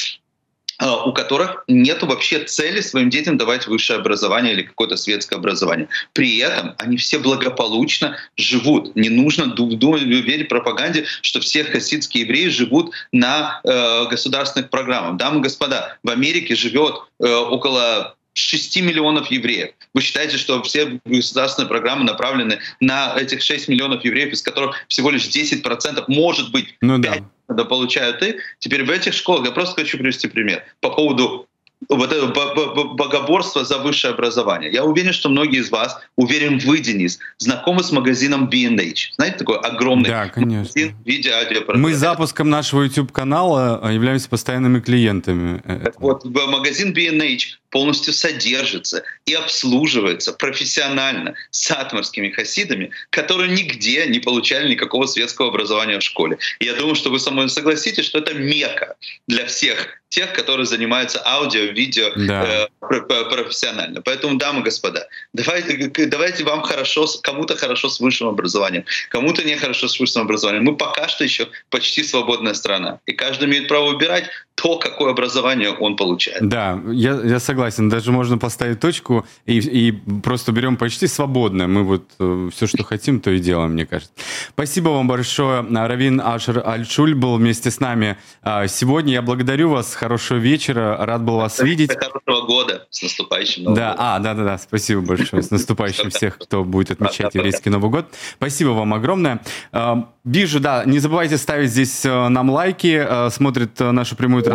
[0.79, 5.89] а, у которых нет вообще цели своим детям давать высшее образование или какое-то светское образование.
[6.13, 8.97] При этом они все благополучно живут.
[8.97, 15.17] Не нужно думать, верить пропаганде, что все хасидские евреи живут на э, государственных программах.
[15.17, 19.71] Дамы и господа, в Америке живет э, около 6 миллионов евреев.
[19.95, 25.11] Вы считаете, что все государственные программы направлены на этих 6 миллионов евреев, из которых всего
[25.11, 27.65] лишь 10%, может быть, ну, 5% да.
[27.65, 28.37] получают их?
[28.59, 31.49] Теперь в этих школах, я просто хочу привести пример, по поводу
[31.89, 34.71] вот это богоборство за высшее образование.
[34.73, 39.13] Я уверен, что многие из вас, уверен вы, Денис, знакомы с магазином B&H.
[39.17, 40.59] Знаете, такой огромный да, конечно.
[40.59, 41.33] магазин видео
[41.75, 45.61] Мы с запуском нашего YouTube-канала э, являемся постоянными клиентами.
[45.85, 54.71] Так вот, магазин B&H полностью содержится и обслуживается профессионально сатмарскими хасидами, которые нигде не получали
[54.71, 56.39] никакого светского образования в школе.
[56.61, 58.95] И я думаю, что вы со мной согласитесь, что это мека
[59.27, 62.69] для всех тех, которые занимаются аудио, видео да.
[62.91, 64.01] э, профессионально.
[64.01, 69.89] Поэтому, дамы и господа, давайте, давайте вам хорошо, кому-то хорошо с высшим образованием, кому-то нехорошо
[69.89, 70.65] с высшим образованием.
[70.65, 73.01] Мы пока что еще почти свободная страна.
[73.07, 74.31] И каждый имеет право выбирать
[74.65, 76.49] то, какое образование он получает.
[76.49, 77.91] Да, я, я согласен.
[77.91, 79.93] Даже можно поставить точку и, и
[80.23, 81.69] просто берем почти свободно.
[81.69, 84.15] Мы вот э, все, что хотим, то и делаем, мне кажется.
[84.49, 85.61] Спасибо вам большое.
[85.61, 89.13] Равин Ашер Альчуль был вместе с нами э, сегодня.
[89.13, 91.91] Я благодарю вас хорошего вечера, рад был вас видеть.
[91.95, 94.05] Хорошего года, с наступающим Новым да, годом.
[94.07, 98.07] А, да, да, да, спасибо большое, с наступающим всех, кто будет отмечать еврейский Новый год.
[98.39, 99.43] Спасибо вам огромное.
[99.73, 104.43] А, вижу, да, не забывайте ставить здесь э, нам лайки, э, смотрит э, нашу прямую
[104.43, 104.54] трансляцию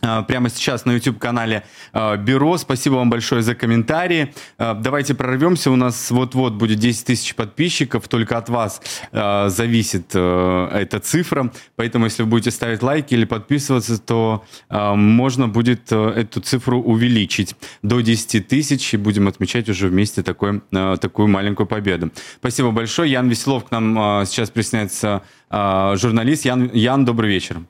[0.00, 2.56] а, прямо сейчас на YouTube-канале а, Бюро.
[2.58, 4.32] Спасибо вам большое за комментарии.
[4.56, 5.70] А, давайте прорвемся.
[5.70, 8.06] У нас вот-вот будет 10 тысяч подписчиков.
[8.08, 8.80] Только от вас
[9.12, 11.52] зависит эта цифра.
[11.76, 18.00] Поэтому, если вы будете ставить лайки или подписываться, то можно будет эту цифру увеличить до
[18.00, 18.94] 10 тысяч.
[18.94, 22.10] И будем отмечать уже вместе такой, такую маленькую победу.
[22.38, 23.10] Спасибо большое.
[23.10, 26.44] Ян Веселов к нам сейчас присоединяется журналист.
[26.44, 27.62] Ян, Ян добрый вечер.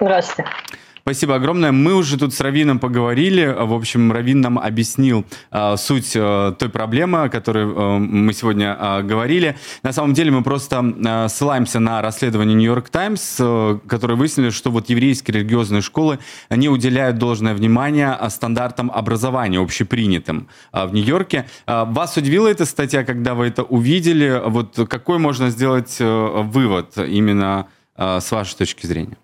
[0.00, 0.50] Здравствуйте.
[1.02, 1.72] Спасибо огромное.
[1.72, 3.44] Мы уже тут с Равином поговорили.
[3.44, 8.76] В общем, Равин нам объяснил э, суть э, той проблемы, о которой э, мы сегодня
[8.78, 9.56] э, говорили.
[9.82, 14.70] На самом деле мы просто э, ссылаемся на расследование Нью-Йорк Таймс, э, которые выяснили, что
[14.70, 16.20] вот еврейские религиозные школы
[16.50, 21.46] не уделяют должное внимание стандартам образования общепринятым э, в Нью-Йорке.
[21.66, 24.40] Э, вас удивила эта статья, когда вы это увидели?
[24.46, 27.66] Вот какой можно сделать э, вывод именно
[27.96, 29.16] э, с вашей точки зрения?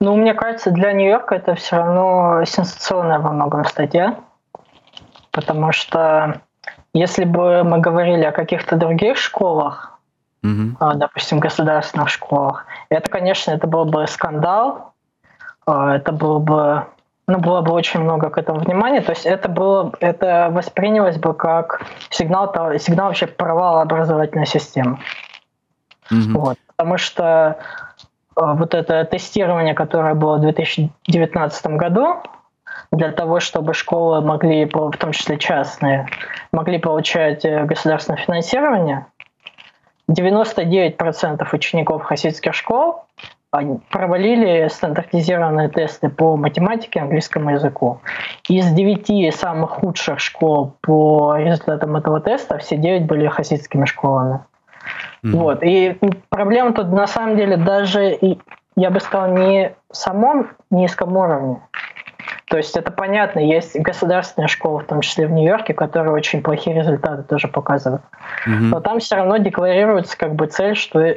[0.00, 4.20] Ну, мне кажется, для Нью-Йорка это все равно сенсационная во многом статья,
[5.32, 6.40] потому что
[6.92, 9.98] если бы мы говорили о каких-то других школах,
[10.44, 10.94] mm-hmm.
[10.94, 14.94] допустим, государственных школах, это, конечно, это был бы скандал,
[15.66, 16.86] а, это было бы,
[17.26, 21.34] ну, было бы очень много к этому внимания, то есть это было, это воспринялось бы
[21.34, 25.00] как сигнал, сигнал вообще провала образовательной системы.
[26.10, 26.32] Mm-hmm.
[26.32, 27.58] Вот, потому что
[28.40, 32.16] вот это тестирование, которое было в 2019 году,
[32.92, 36.06] для того, чтобы школы могли, в том числе частные,
[36.52, 39.06] могли получать э, государственное финансирование,
[40.10, 43.04] 99% учеников хасидских школ
[43.90, 48.00] провалили стандартизированные тесты по математике и английскому языку.
[48.48, 54.40] Из девяти самых худших школ по результатам этого теста все девять были хасидскими школами.
[55.22, 55.30] Mm-hmm.
[55.30, 55.62] Вот.
[55.62, 58.38] И проблема тут на самом деле даже, и,
[58.76, 61.60] я бы сказал, не в самом низком уровне.
[62.46, 66.76] То есть это понятно, есть государственные школы, в том числе в Нью-Йорке, которые очень плохие
[66.76, 68.02] результаты тоже показывают.
[68.46, 68.68] Mm-hmm.
[68.70, 71.14] Но там все равно декларируется как бы цель, что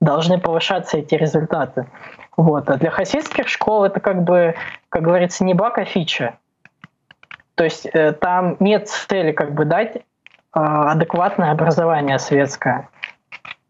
[0.00, 1.86] должны повышаться эти результаты.
[2.36, 2.68] Вот.
[2.68, 4.54] А для хасидских школ это как бы,
[4.88, 6.34] как говорится, не бак, а фича.
[7.54, 10.02] То есть э, там нет цели как бы дать
[10.56, 12.88] адекватное образование светское.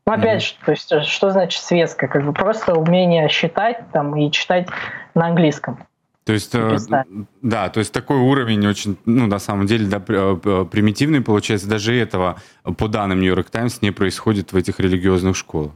[0.06, 2.08] Ну, опять же, то есть, что значит светское?
[2.08, 4.68] Как бы просто умение считать там, и читать
[5.14, 5.78] на английском.
[6.24, 6.76] То есть, э,
[7.42, 11.68] да, то есть такой уровень очень, ну, на самом деле, да, э, примитивный получается.
[11.68, 12.36] Даже этого,
[12.78, 15.72] по данным York Times, не происходит в этих религиозных школах.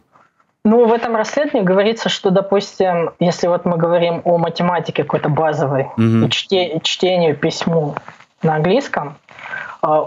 [0.65, 5.85] Ну, в этом расследовании говорится, что, допустим, если вот мы говорим о математике какой-то базовой,
[5.97, 6.27] угу.
[6.27, 7.95] и чте, чтению, письму
[8.43, 9.30] на английском, э,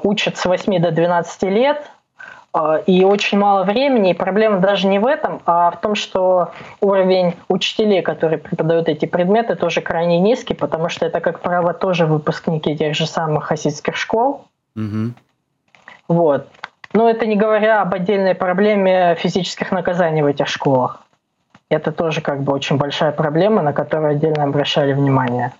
[0.04, 1.90] учат с 8 до 12 лет,
[2.54, 4.12] а, и очень мало времени.
[4.12, 9.06] И проблема даже не в этом, а в том, что уровень учителей, которые преподают эти
[9.08, 13.98] предметы, тоже крайне низкий, потому что это, как правило, тоже выпускники тех же самых хасидских
[13.98, 14.46] школ.
[14.76, 15.14] Угу.
[16.10, 16.48] Вот.
[16.94, 21.02] Но это не говоря об отдельной проблеме физических наказаний в этих школах.
[21.70, 25.54] Это тоже как бы очень большая проблема, на которую отдельно обращали внимание.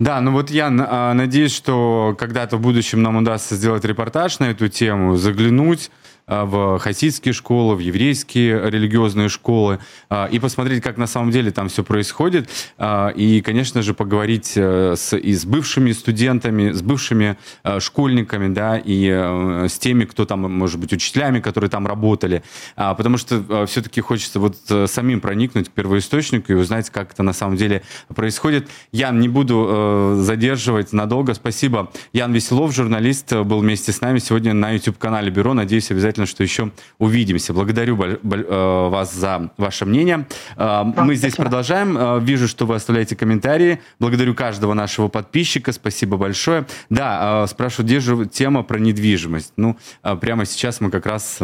[0.00, 4.44] Да, ну вот я а, надеюсь, что когда-то в будущем нам удастся сделать репортаж на
[4.50, 5.90] эту тему, заглянуть
[6.26, 11.68] в хасидские школы, в еврейские религиозные школы а, и посмотреть, как на самом деле там
[11.68, 12.48] все происходит.
[12.78, 17.36] А, и, конечно же, поговорить э, с, и с бывшими студентами, с бывшими
[17.78, 22.42] школьниками, да, и э, с теми, кто там, может быть, учителями, которые там работали.
[22.76, 27.32] Потому что все-таки хочется вот э, самим проникнуть к первоисточнику и узнать, как это на
[27.32, 27.82] самом деле
[28.14, 28.68] происходит.
[28.92, 31.34] Ян, не буду задерживать надолго.
[31.34, 31.90] Спасибо.
[32.12, 35.54] Ян Веселов, журналист, был вместе с нами сегодня на YouTube-канале Бюро.
[35.54, 37.52] Надеюсь, обязательно обязательно, что еще увидимся.
[37.52, 40.26] Благодарю э, вас за ваше мнение.
[40.56, 41.96] Э, мы здесь продолжаем.
[41.96, 43.80] Э, вижу, что вы оставляете комментарии.
[43.98, 45.72] Благодарю каждого нашего подписчика.
[45.72, 46.66] Спасибо большое.
[46.88, 49.52] Да, спрашиваю, где же тема про недвижимость?
[49.56, 49.76] Ну,
[50.20, 51.38] прямо сейчас мы как раз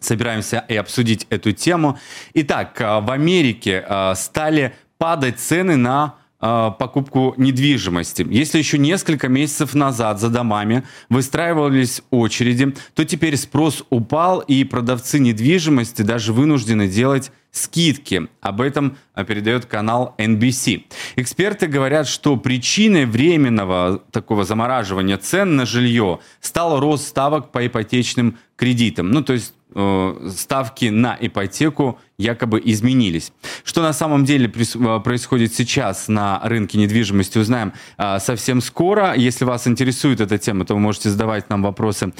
[0.00, 1.98] собираемся и обсудить эту тему.
[2.34, 6.14] Итак, в Америке стали падать цены на
[6.44, 8.26] покупку недвижимости.
[8.28, 15.18] Если еще несколько месяцев назад за домами выстраивались очереди, то теперь спрос упал, и продавцы
[15.20, 18.28] недвижимости даже вынуждены делать скидки.
[18.40, 20.84] Об этом э, передает канал NBC.
[21.16, 28.38] Эксперты говорят, что причиной временного такого замораживания цен на жилье стал рост ставок по ипотечным
[28.56, 29.10] кредитам.
[29.10, 33.32] Ну, то есть ставки на ипотеку якобы изменились.
[33.64, 39.14] Что на самом деле э, происходит сейчас на рынке недвижимости, узнаем э, совсем скоро.
[39.14, 42.12] Если вас интересует эта тема, то вы можете задавать нам вопросы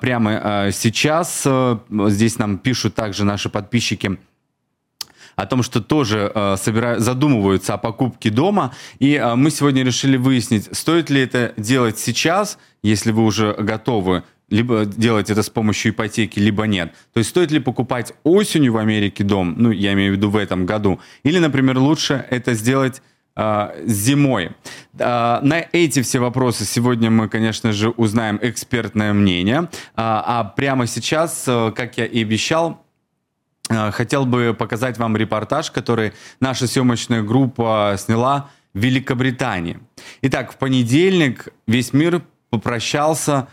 [0.00, 1.46] прямо сейчас.
[1.90, 4.18] Здесь нам пишут также наши подписчики
[5.38, 8.74] о том, что тоже э, собирают, задумываются о покупке дома.
[8.98, 14.24] И э, мы сегодня решили выяснить, стоит ли это делать сейчас, если вы уже готовы
[14.50, 16.92] либо делать это с помощью ипотеки, либо нет.
[17.12, 20.36] То есть стоит ли покупать осенью в Америке дом, ну, я имею в виду в
[20.36, 23.02] этом году, или, например, лучше это сделать
[23.36, 24.52] э, зимой.
[24.98, 29.68] Э, на эти все вопросы сегодня мы, конечно же, узнаем экспертное мнение.
[29.94, 32.84] А, а прямо сейчас, э, как я и обещал,
[33.68, 39.78] э, хотел бы показать вам репортаж, который наша съемочная группа сняла в Великобритании.
[40.22, 43.48] Итак, в понедельник весь мир попрощался с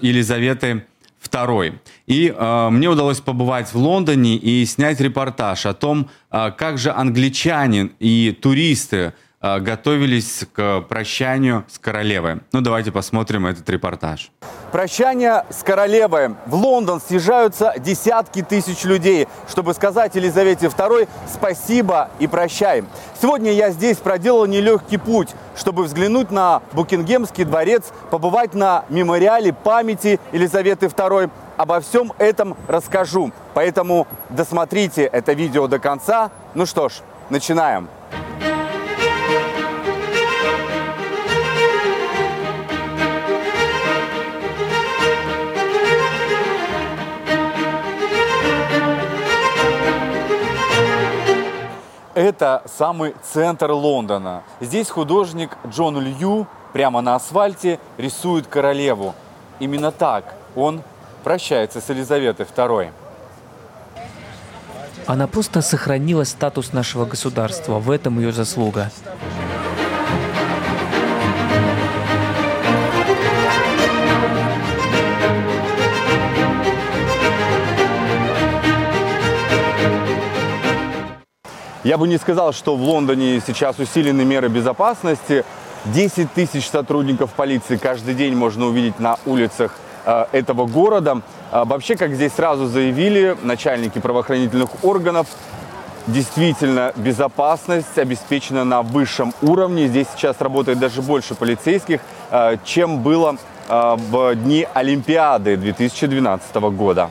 [0.00, 0.84] Елизаветой
[1.22, 1.78] II.
[2.06, 6.92] И э, мне удалось побывать в Лондоне и снять репортаж о том, э, как же
[6.92, 12.40] англичане и туристы готовились к прощанию с королевой.
[12.52, 14.30] Ну, давайте посмотрим этот репортаж.
[14.72, 16.34] Прощание с королевой.
[16.46, 22.84] В Лондон съезжаются десятки тысяч людей, чтобы сказать Елизавете II спасибо и прощай.
[23.20, 30.20] Сегодня я здесь проделал нелегкий путь, чтобы взглянуть на Букингемский дворец, побывать на мемориале памяти
[30.32, 31.30] Елизаветы II.
[31.56, 33.32] Обо всем этом расскажу.
[33.54, 36.30] Поэтому досмотрите это видео до конца.
[36.54, 37.88] Ну что ж, начинаем.
[52.18, 54.42] Это самый центр Лондона.
[54.60, 59.14] Здесь художник Джон Лью прямо на асфальте рисует королеву.
[59.60, 60.82] Именно так он
[61.22, 62.90] прощается с Елизаветой II.
[65.06, 67.78] Она просто сохранила статус нашего государства.
[67.78, 68.90] В этом ее заслуга.
[81.84, 85.44] Я бы не сказал, что в Лондоне сейчас усилены меры безопасности.
[85.84, 91.22] 10 тысяч сотрудников полиции каждый день можно увидеть на улицах э, этого города.
[91.52, 95.28] А вообще, как здесь сразу заявили начальники правоохранительных органов,
[96.08, 99.86] действительно безопасность обеспечена на высшем уровне.
[99.86, 102.00] Здесь сейчас работает даже больше полицейских,
[102.30, 103.36] э, чем было
[103.68, 107.08] э, в дни Олимпиады 2012 года.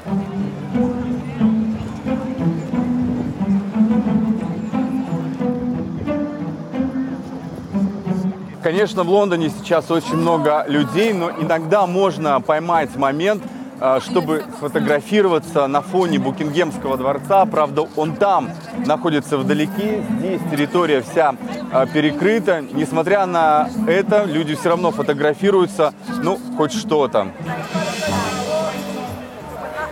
[8.68, 13.41] Конечно, в Лондоне сейчас очень много людей, но иногда можно поймать момент,
[13.80, 17.45] э, чтобы сфотографироваться на фоне Букингемского дворца.
[17.45, 18.49] Правда, он там
[18.86, 20.03] находится вдалеке.
[20.20, 21.36] Здесь территория вся
[21.72, 22.61] э, перекрыта.
[22.74, 25.93] Несмотря на это, люди все равно фотографируются.
[26.22, 27.30] Ну, хоть что-то.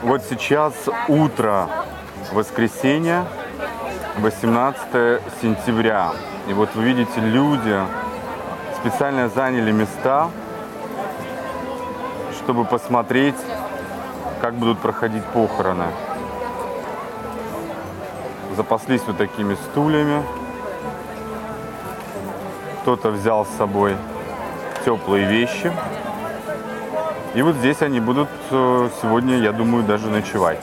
[0.02, 0.74] Вот сейчас
[1.08, 1.70] утро
[2.34, 3.24] воскресенья,
[4.18, 6.12] 18 сентября.
[6.50, 7.80] И вот вы видите, люди
[8.86, 10.30] специально заняли места,
[12.38, 13.36] чтобы посмотреть,
[14.42, 15.88] как будут проходить похороны.
[18.56, 20.22] Запаслись вот такими стульями.
[22.82, 23.98] кто-то взял с собой
[24.86, 25.72] теплые вещи.
[27.34, 30.62] И вот здесь они будут э, сегодня, я думаю, даже ночевать.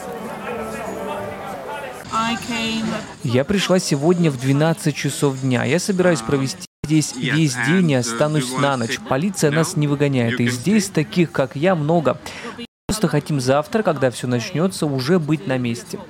[3.25, 5.65] Я пришла сегодня в 12 часов дня.
[5.65, 8.99] Я собираюсь провести здесь весь день и останусь на ночь.
[9.09, 10.41] Полиция нас не выгоняет.
[10.41, 12.19] И здесь таких, как я, много.
[12.89, 16.01] Просто хотим завтра, когда все начнется, уже быть на месте.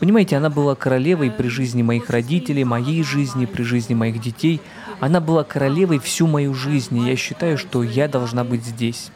[0.00, 4.60] Понимаете, она была королевой при жизни моих родителей, моей жизни, при жизни моих детей.
[4.98, 9.12] Она была королевой всю мою жизнь, и я считаю, что я должна быть здесь.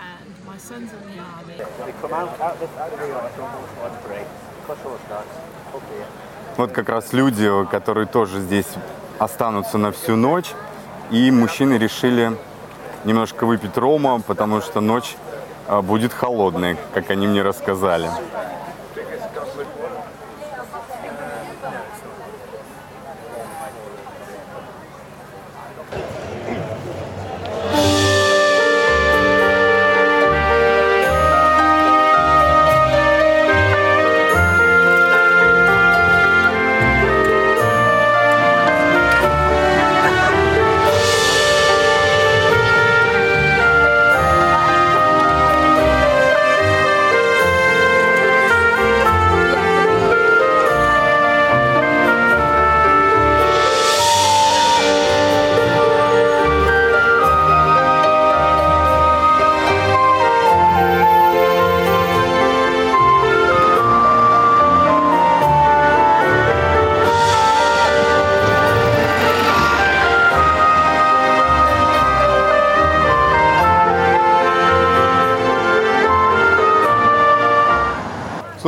[6.56, 8.68] Вот как раз люди, которые тоже здесь
[9.18, 10.46] останутся на всю ночь.
[11.10, 12.36] И мужчины решили
[13.04, 15.16] немножко выпить рома, потому что ночь
[15.66, 18.10] а, будет холодной, как они мне рассказали.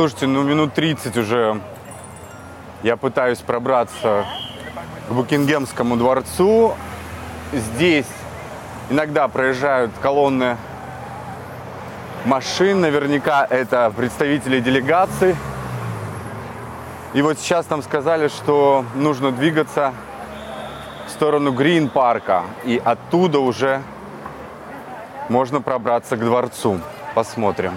[0.01, 1.61] Слушайте, ну минут 30 уже
[2.81, 4.25] я пытаюсь пробраться
[5.07, 6.73] к Букингемскому дворцу.
[7.53, 8.07] Здесь
[8.89, 10.57] иногда проезжают колонны
[12.25, 15.35] машин, наверняка это представители делегаций.
[17.13, 19.93] И вот сейчас нам сказали, что нужно двигаться
[21.05, 22.41] в сторону Грин-парка.
[22.63, 23.83] И оттуда уже
[25.29, 26.79] можно пробраться к дворцу.
[27.13, 27.73] Посмотрим.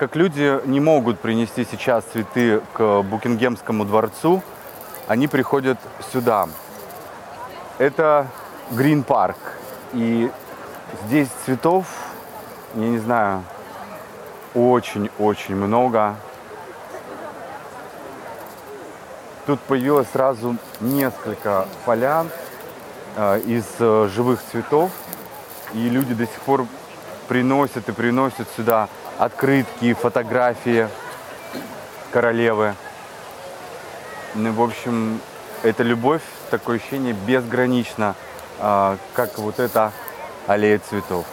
[0.00, 4.42] Как люди не могут принести сейчас цветы к Букингемскому дворцу,
[5.06, 5.76] они приходят
[6.10, 6.48] сюда.
[7.76, 8.26] Это
[8.70, 9.36] Грин Парк.
[9.92, 10.30] И
[11.04, 11.84] здесь цветов,
[12.76, 13.44] я не знаю,
[14.54, 16.16] очень-очень много.
[19.44, 22.30] Тут появилось сразу несколько полян
[23.16, 24.90] э, из э, живых цветов.
[25.74, 26.64] И люди до сих пор
[27.28, 28.88] приносят и приносят сюда
[29.20, 30.88] открытки, фотографии
[32.10, 32.74] королевы.
[34.34, 35.20] Ну, в общем,
[35.62, 38.14] эта любовь, такое ощущение безгранично,
[38.58, 39.92] э, как вот эта
[40.46, 41.26] аллея цветов.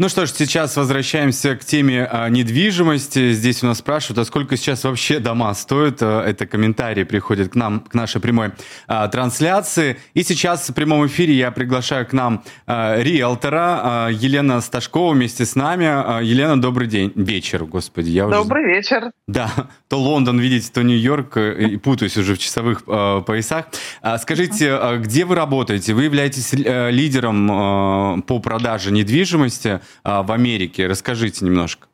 [0.00, 3.32] Ну что ж, сейчас возвращаемся к теме а, недвижимости.
[3.32, 6.00] Здесь у нас спрашивают, а сколько сейчас вообще дома стоят?
[6.02, 8.52] А, это комментарии приходят к нам, к нашей прямой
[8.86, 9.96] а, трансляции.
[10.14, 15.44] И сейчас в прямом эфире я приглашаю к нам а, риэлтора а, Елена Сташкова вместе
[15.44, 15.86] с нами.
[15.86, 17.10] А, Елена, добрый день.
[17.16, 18.10] Вечер, господи.
[18.10, 18.76] Я добрый уже...
[18.76, 19.10] вечер.
[19.26, 19.50] Да,
[19.88, 23.66] то Лондон, видите, то Нью-Йорк, э, и путаюсь уже в часовых а, поясах.
[24.00, 25.92] А, скажите, а, где вы работаете?
[25.92, 30.86] Вы являетесь а, лидером а, по продаже недвижимости в Америке.
[30.86, 31.86] Расскажите немножко.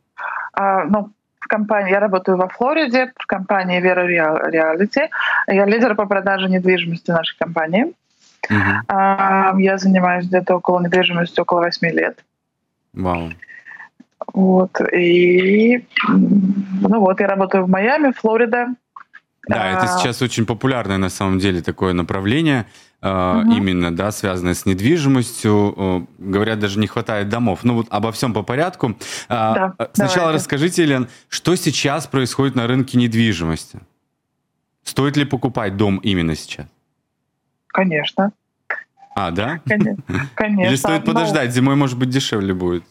[0.52, 5.08] А, ну, в компании, я работаю во Флориде, в компании Vera Reality.
[5.46, 7.92] Я лидер по продаже недвижимости нашей компании.
[8.50, 8.80] Uh-huh.
[8.88, 12.24] А, я занимаюсь где-то около недвижимости около 8 лет.
[12.92, 13.30] Вау.
[14.32, 14.80] Вот.
[14.92, 18.68] И ну вот, я работаю в Майами, Флорида.
[19.48, 22.66] Да, это сейчас очень популярное на самом деле такое направление,
[23.00, 23.10] угу.
[23.10, 26.08] именно, да, связанное с недвижимостью.
[26.18, 27.60] Говорят, даже не хватает домов.
[27.62, 28.96] Ну вот обо всем по порядку.
[29.28, 30.38] Да, Сначала давайте.
[30.38, 33.80] расскажите, Елен, что сейчас происходит на рынке недвижимости?
[34.84, 36.66] Стоит ли покупать дом именно сейчас?
[37.68, 38.32] Конечно.
[39.14, 39.60] А, да?
[39.64, 40.02] Конечно.
[40.66, 42.84] Или стоит подождать, зимой, может быть, дешевле будет?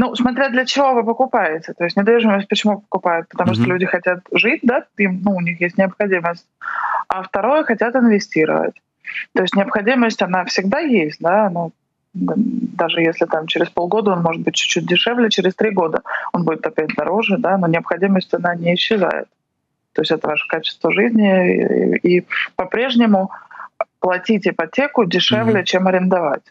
[0.00, 1.72] Ну, смотря для чего вы покупаете.
[1.72, 3.26] То есть недвижимость почему покупают?
[3.30, 3.54] Потому mm-hmm.
[3.54, 6.46] что люди хотят жить, да, им, ну, у них есть необходимость.
[7.08, 8.74] А второе, хотят инвестировать.
[9.34, 11.72] То есть необходимость, она всегда есть, да, ну,
[12.14, 16.02] даже если там через полгода он может быть чуть-чуть дешевле, через три года
[16.32, 19.26] он будет опять дороже, да, но необходимость, она не исчезает.
[19.94, 21.98] То есть это ваше качество жизни.
[22.04, 23.32] И, и по-прежнему
[23.98, 25.64] платить ипотеку дешевле, mm-hmm.
[25.64, 26.44] чем арендовать.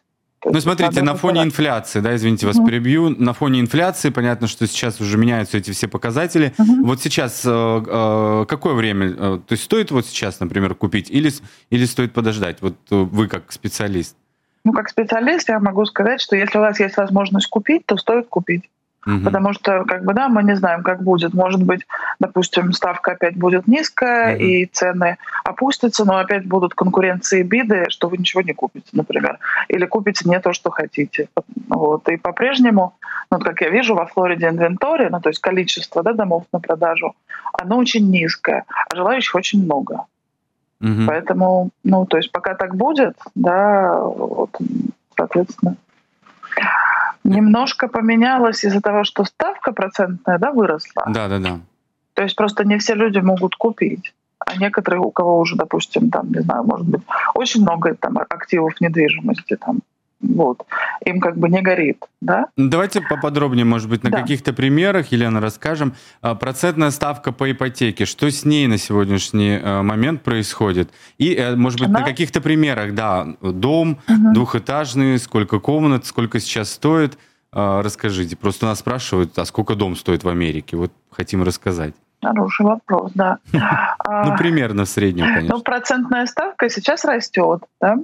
[0.45, 2.68] Ну, смотрите, на фоне инфляции, да, извините, вас угу.
[2.68, 6.53] перебью, на фоне инфляции, понятно, что сейчас уже меняются эти все показатели.
[6.57, 6.85] Угу.
[6.85, 9.07] Вот сейчас э, э, какое время?
[9.07, 9.14] Э,
[9.45, 11.31] то есть стоит вот сейчас, например, купить или,
[11.72, 12.57] или стоит подождать?
[12.61, 14.15] Вот э, вы как специалист.
[14.64, 18.27] Ну, как специалист я могу сказать, что если у вас есть возможность купить, то стоит
[18.27, 18.69] купить.
[19.07, 19.23] Угу.
[19.23, 21.34] Потому что, как бы, да, мы не знаем, как будет.
[21.34, 21.88] Может быть,
[22.19, 24.43] допустим, ставка опять будет низкая, угу.
[24.43, 29.39] и цены опустятся, но опять будут конкуренции и биды, что вы ничего не купите, например.
[29.69, 31.29] Или купите не то, что хотите.
[31.69, 32.09] Вот.
[32.09, 32.95] И по-прежнему,
[33.31, 37.15] ну, как я вижу, во Флориде инвентарь, ну, то есть количество да, домов на продажу,
[37.53, 40.03] оно очень низкое, а желающих очень много.
[40.81, 41.05] Угу.
[41.07, 44.49] Поэтому, ну, то есть пока так будет, да, вот,
[45.15, 45.77] соответственно.
[47.28, 51.04] Немножко поменялось из-за того, что ставка процентная, да, выросла.
[51.08, 51.60] Да, да, да.
[52.14, 54.14] То есть просто не все люди могут купить.
[54.40, 57.02] А некоторые, у кого уже, допустим, там, не знаю, может быть,
[57.34, 59.80] очень много там активов недвижимости, там,
[60.19, 60.65] вот,
[61.06, 62.48] им как бы не горит, да?
[62.57, 64.22] Давайте поподробнее, может быть, на да.
[64.22, 65.94] каких-то примерах, Елена, расскажем.
[66.22, 70.89] А, процентная ставка по ипотеке, что с ней на сегодняшний э, момент происходит?
[71.19, 71.99] И, э, может быть, Она...
[71.99, 74.34] на каких-то примерах, да, дом угу.
[74.34, 77.18] двухэтажный, сколько комнат, сколько сейчас стоит,
[77.52, 78.35] а, расскажите.
[78.35, 80.77] Просто нас спрашивают, а сколько дом стоит в Америке?
[80.77, 81.94] Вот хотим рассказать.
[82.22, 83.38] Хороший вопрос, да.
[84.10, 85.56] Ну, примерно в среднем, конечно.
[85.56, 87.98] Ну, процентная ставка сейчас растет, да.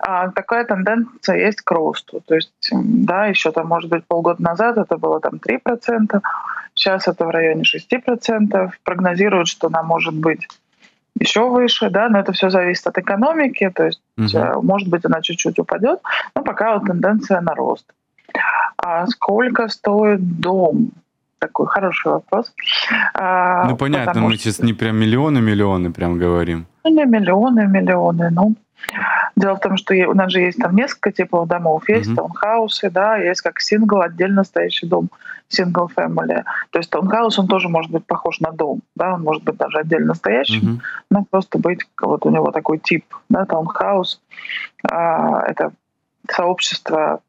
[0.00, 2.22] А, такая тенденция есть к росту.
[2.26, 6.20] То есть, да, еще там, может быть, полгода назад это было там 3%,
[6.74, 8.70] сейчас это в районе 6%.
[8.84, 10.48] Прогнозируют, что она может быть
[11.20, 14.62] еще выше, да, но это все зависит от экономики, то есть, угу.
[14.62, 16.00] может быть, она чуть-чуть упадет,
[16.34, 17.86] но пока вот тенденция на рост.
[18.78, 20.90] А сколько стоит дом?
[21.46, 22.52] Такой хороший вопрос.
[23.12, 26.66] А, ну, понятно, мы сейчас не прям миллионы-миллионы прям говорим.
[26.84, 28.54] Ну, не миллионы, миллионы, ну.
[29.36, 31.88] Дело в том, что у нас же есть там несколько типов домов.
[31.88, 32.16] Есть uh-huh.
[32.16, 35.08] таунхаусы, да, есть как сингл, отдельно стоящий дом,
[35.50, 36.42] single family.
[36.70, 39.78] То есть таунхаус, он тоже может быть похож на дом, да, он может быть даже
[39.78, 40.80] отдельно стоящим, uh-huh.
[41.10, 44.20] но просто быть, вот у него такой тип, да, таунхаус.
[44.90, 45.72] А, это
[46.30, 47.20] сообщество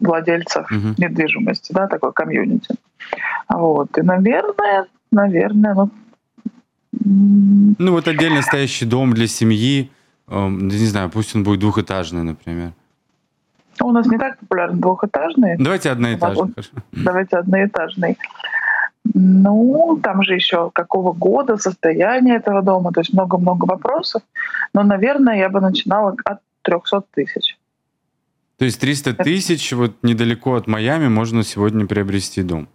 [0.00, 0.94] владельцев угу.
[0.96, 2.74] недвижимости, да, такой комьюнити.
[3.48, 3.96] Вот.
[3.96, 5.90] И, наверное, наверное, ну...
[7.00, 9.90] Ну, вот отдельно стоящий дом для семьи,
[10.26, 12.72] э, не знаю, пусть он будет двухэтажный, например.
[13.80, 15.56] У нас не так популярны двухэтажные.
[15.58, 16.54] Давайте одноэтажный.
[16.92, 18.18] Давайте одноэтажный.
[19.14, 24.22] Ну, там же еще какого года, состояние этого дома, то есть много-много вопросов.
[24.74, 27.56] Но, наверное, я бы начинала от 300 тысяч.
[28.58, 32.68] То есть 300 тысяч вот недалеко от Майами можно сегодня приобрести дом?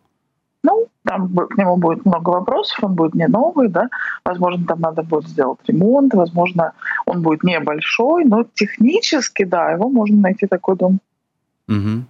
[0.63, 3.89] Ну, там к нему будет много вопросов, он будет не новый, да,
[4.23, 6.71] возможно, там надо будет сделать ремонт, возможно,
[7.05, 10.99] он будет небольшой, но технически, да, его можно найти такой дом.
[11.67, 12.05] Угу.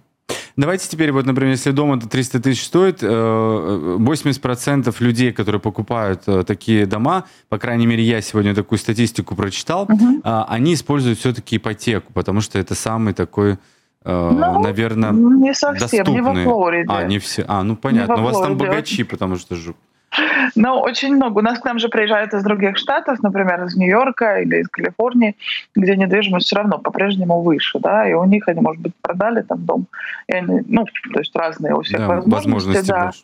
[0.56, 6.22] Давайте теперь, вот, например, если дом это 300 тысяч стоит, 80% э, людей, которые покупают
[6.26, 10.20] э, такие дома, по крайней мере, я сегодня такую статистику прочитал, угу.
[10.22, 13.56] они используют все-таки ипотеку, потому что это самый такой э,
[14.04, 16.14] ну, наверное, не совсем, доступный.
[16.14, 16.86] не во Флориде.
[16.88, 17.44] А, не все.
[17.48, 18.16] А, ну понятно.
[18.16, 19.74] У вас там богачи, потому что же
[20.54, 21.38] ну, очень много.
[21.38, 25.36] У нас к нам же приезжают из других штатов, например, из Нью-Йорка или из Калифорнии,
[25.74, 29.64] где недвижимость все равно по-прежнему выше, да, и у них они, может быть, продали там
[29.64, 29.86] дом,
[30.26, 33.04] и они, ну, то есть разные у всех да, возможности, возможности да.
[33.04, 33.22] Больше.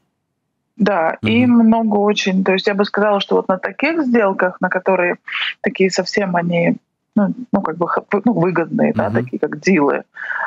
[0.76, 1.30] Да, угу.
[1.30, 2.42] и много очень.
[2.42, 5.16] То есть я бы сказала, что вот на таких сделках, на которые
[5.60, 6.76] такие совсем они
[7.16, 7.86] ну, ну как бы
[8.24, 10.04] ну, выгодные, uh да, такие как дилы,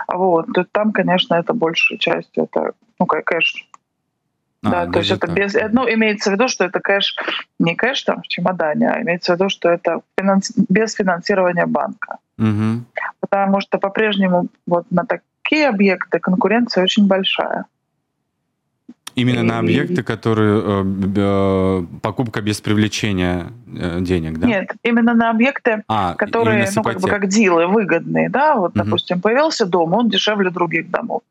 [0.07, 3.67] вот, то там, конечно, это большая часть, это, ну, кэш
[4.63, 7.15] а, да, то есть это без, ну, имеется в виду, что это кэш,
[7.59, 12.17] не кэш там в чемодане, а имеется в виду, что это финанс, без финансирования банка.
[12.37, 12.83] Угу.
[13.19, 17.65] Потому что по-прежнему вот на такие объекты конкуренция очень большая.
[19.15, 20.83] Именно на объекты, которые э,
[21.15, 24.47] э, покупка без привлечения э, денег, да?
[24.47, 28.83] Нет, именно на объекты, а, которые, ну, как бы как дилы, выгодные, да, вот, угу.
[28.83, 31.21] допустим, появился дом, он дешевле других домов.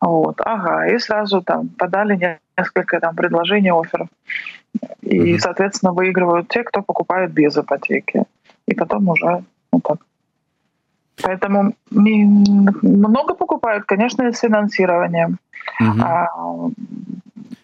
[0.00, 4.08] Вот, ага, и сразу там подали несколько там предложений, офферов.
[5.02, 5.38] И, угу.
[5.38, 8.24] соответственно, выигрывают те, кто покупает без ипотеки.
[8.66, 9.98] И потом уже вот так.
[11.22, 15.38] Поэтому много покупают, конечно, с финансированием.
[15.80, 16.00] Угу.
[16.02, 16.26] А,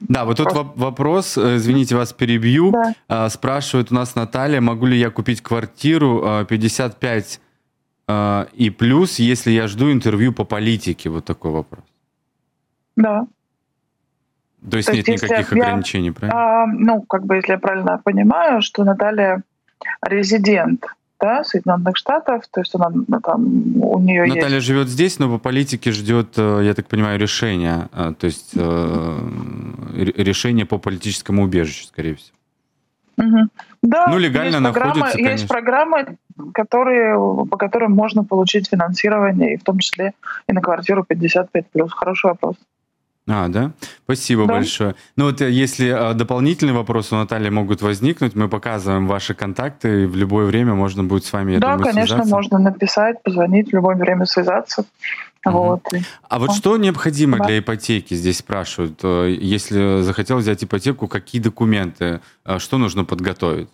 [0.00, 2.70] да, вот тут вопрос, э, извините, вас перебью.
[2.70, 2.94] Да.
[3.08, 7.40] А, спрашивает у нас Наталья, могу ли я купить квартиру 55
[8.06, 11.08] а, а, и плюс, если я жду интервью по политике?
[11.08, 11.84] Вот такой вопрос.
[12.96, 13.26] Да.
[14.70, 16.62] То есть То нет есть, никаких я, ограничений, правильно?
[16.62, 19.42] А, ну, как бы, если я правильно понимаю, что Наталья
[20.02, 20.86] резидент
[21.20, 23.44] да, Соединенных Штатов, то есть она ну, там
[23.82, 24.66] у нее Наталья есть...
[24.66, 29.18] живет здесь, но по политике ждет, э, я так понимаю, решения, э, то есть э,
[29.94, 32.36] решение по политическому убежищу, скорее всего.
[33.16, 33.48] Угу.
[33.82, 35.30] Да, ну легально есть находится, программы, конечно.
[35.30, 36.16] Есть программы,
[36.52, 40.14] которые, по которым можно получить финансирование, и в том числе
[40.48, 41.88] и на квартиру 55+.
[41.88, 42.56] Хороший вопрос.
[43.26, 43.72] А, да?
[44.04, 44.54] Спасибо да.
[44.54, 44.94] большое.
[45.16, 50.02] Ну вот э, если а, дополнительные вопросы у Натальи могут возникнуть, мы показываем ваши контакты,
[50.02, 52.34] и в любое время можно будет с вами, я Да, думаю, конечно, связаться.
[52.34, 54.84] можно написать, позвонить, в любое время связаться.
[55.46, 55.56] Угу.
[55.56, 55.86] Вот.
[56.28, 57.44] А вот что необходимо да.
[57.44, 59.00] для ипотеки, здесь спрашивают.
[59.02, 62.20] Э, если захотел взять ипотеку, какие документы,
[62.58, 63.70] что нужно подготовить?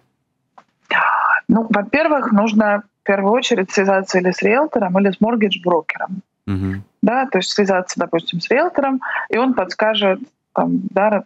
[1.49, 6.23] Ну, во-первых, нужно в первую очередь связаться или с риэлтором, или с моргидж-брокером.
[6.47, 6.83] Угу.
[7.03, 9.01] Да, то есть связаться, допустим, с риэлтором,
[9.31, 10.21] и он подскажет,
[10.53, 11.25] там, да,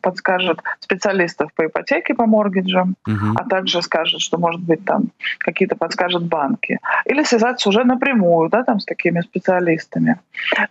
[0.00, 3.32] подскажет специалистов по ипотеке, по моргиджам, uh-huh.
[3.36, 5.04] а также скажет, что, может быть, там
[5.38, 6.78] какие-то подскажет банки.
[7.06, 10.18] Или связаться уже напрямую, да, там с такими специалистами.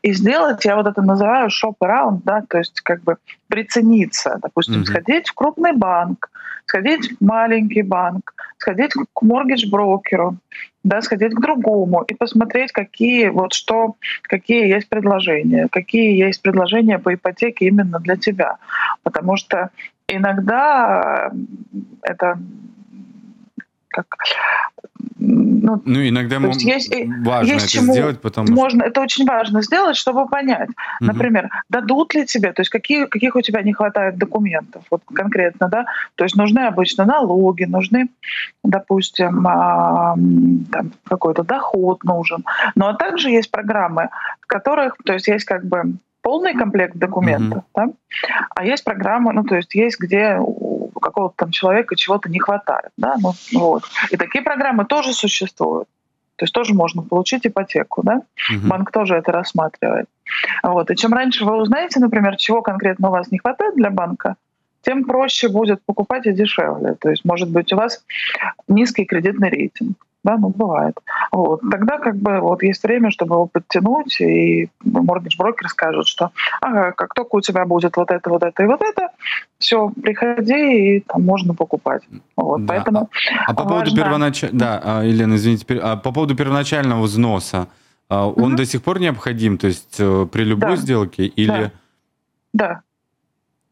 [0.01, 3.17] И сделать, я вот это называю шоп-раунд, да, то есть как бы
[3.53, 4.85] прицениться, допустим, uh-huh.
[4.85, 6.31] сходить в крупный банк,
[6.65, 10.37] сходить в маленький банк, сходить к моргидж-брокеру,
[10.83, 16.97] да, сходить к другому и посмотреть, какие вот что, какие есть предложения, какие есть предложения
[16.97, 18.57] по ипотеке именно для тебя,
[19.03, 19.69] потому что
[20.07, 21.31] иногда
[22.01, 22.39] это
[23.93, 24.17] как
[25.19, 26.93] ну, ну иногда есть есть,
[27.23, 28.55] важно есть это чему сделать, потому что...
[28.55, 30.75] можно, это очень важно сделать, чтобы понять, угу.
[30.99, 35.69] например, дадут ли тебе, то есть какие, каких у тебя не хватает документов, вот конкретно,
[35.69, 38.09] да, то есть нужны обычно налоги, нужны,
[38.63, 40.15] допустим, а,
[40.71, 42.43] там, какой-то доход нужен,
[42.75, 44.09] но а также есть программы,
[44.41, 45.93] в которых, то есть есть как бы
[46.23, 47.87] полный комплект документов, mm-hmm.
[47.87, 47.93] да?
[48.55, 52.91] а есть программы, ну то есть есть где у какого-то там человека чего-то не хватает,
[52.97, 53.83] да, ну вот.
[54.09, 55.87] И такие программы тоже существуют.
[56.37, 58.21] То есть тоже можно получить ипотеку, да?
[58.49, 58.67] Угу.
[58.67, 60.07] Банк тоже это рассматривает.
[60.63, 60.89] Вот.
[60.89, 64.35] И чем раньше вы узнаете, например, чего конкретно у вас не хватает для банка,
[64.81, 66.95] тем проще будет покупать и дешевле.
[66.95, 68.03] То есть, может быть, у вас
[68.67, 70.97] низкий кредитный рейтинг да, ну бывает.
[71.31, 71.61] Вот.
[71.69, 76.31] Тогда как бы вот есть время, чтобы его подтянуть, и mortgage брокер скажет, что
[76.61, 79.09] ага, как только у тебя будет вот это, вот это и вот это,
[79.59, 82.03] все, приходи, и там можно покупать.
[82.37, 82.73] Вот, да.
[82.73, 83.09] Поэтому
[83.45, 84.31] а, а по поводу важно...
[84.53, 87.67] да, а, Елена, извините, а по поводу первоначального взноса,
[88.09, 88.55] он угу.
[88.55, 90.75] до сих пор необходим, то есть э, при любой да.
[90.75, 91.71] сделке или...
[92.53, 92.67] Да.
[92.67, 92.81] да.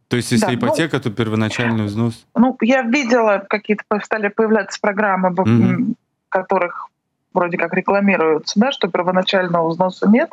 [0.07, 2.26] То есть, если да, ну ипотека, ну, то первоначальный взнос?
[2.36, 5.95] Ну, я видела, какие-то стали появляться программы угу
[6.32, 6.90] которых
[7.34, 10.32] вроде как рекламируются, да, что первоначального взноса нет.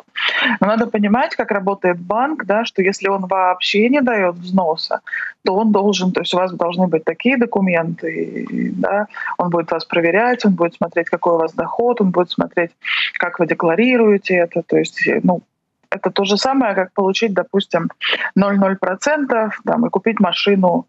[0.59, 5.01] Но надо понимать, как работает банк, да, что если он вообще не дает взноса,
[5.45, 9.07] то он должен, то есть у вас должны быть такие документы, да,
[9.37, 12.71] он будет вас проверять, он будет смотреть, какой у вас доход, он будет смотреть,
[13.17, 15.41] как вы декларируете это, то есть, ну,
[15.89, 17.89] это то же самое, как получить, допустим,
[18.37, 20.85] 0,0% там, и купить машину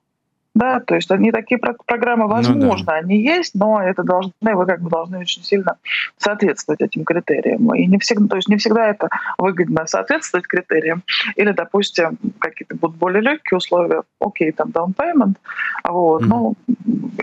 [0.55, 2.95] да, то есть они такие программы возможно, ну, да.
[2.95, 5.77] они есть, но это должны, вы как бы должны очень сильно
[6.17, 7.73] соответствовать этим критериям.
[7.75, 9.09] И не всегда, то есть не всегда это
[9.39, 11.05] выгодно соответствовать критериям.
[11.37, 15.37] Или, допустим, какие-то будут более легкие условия, окей, там down payment,
[15.85, 16.27] вот, mm-hmm.
[16.27, 16.55] но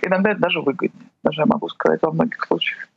[0.01, 2.87] иногда это даже выгоднее, даже я могу сказать во многих случаях.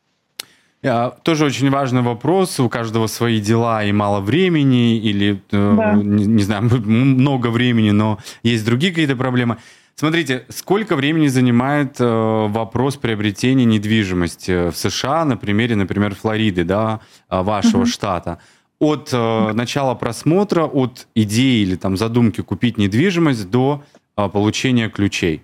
[0.83, 2.59] А, тоже очень важный вопрос.
[2.59, 5.95] У каждого свои дела и мало времени, или, э, да.
[5.95, 9.59] не, не знаю, много времени, но есть другие какие-то проблемы.
[10.01, 17.01] Смотрите, сколько времени занимает э, вопрос приобретения недвижимости в США на примере, например, Флориды, да,
[17.29, 17.93] э, вашего mm-hmm.
[17.93, 18.39] штата?
[18.79, 23.83] От э, начала просмотра, от идеи или там задумки купить недвижимость до
[24.17, 25.43] э, получения ключей?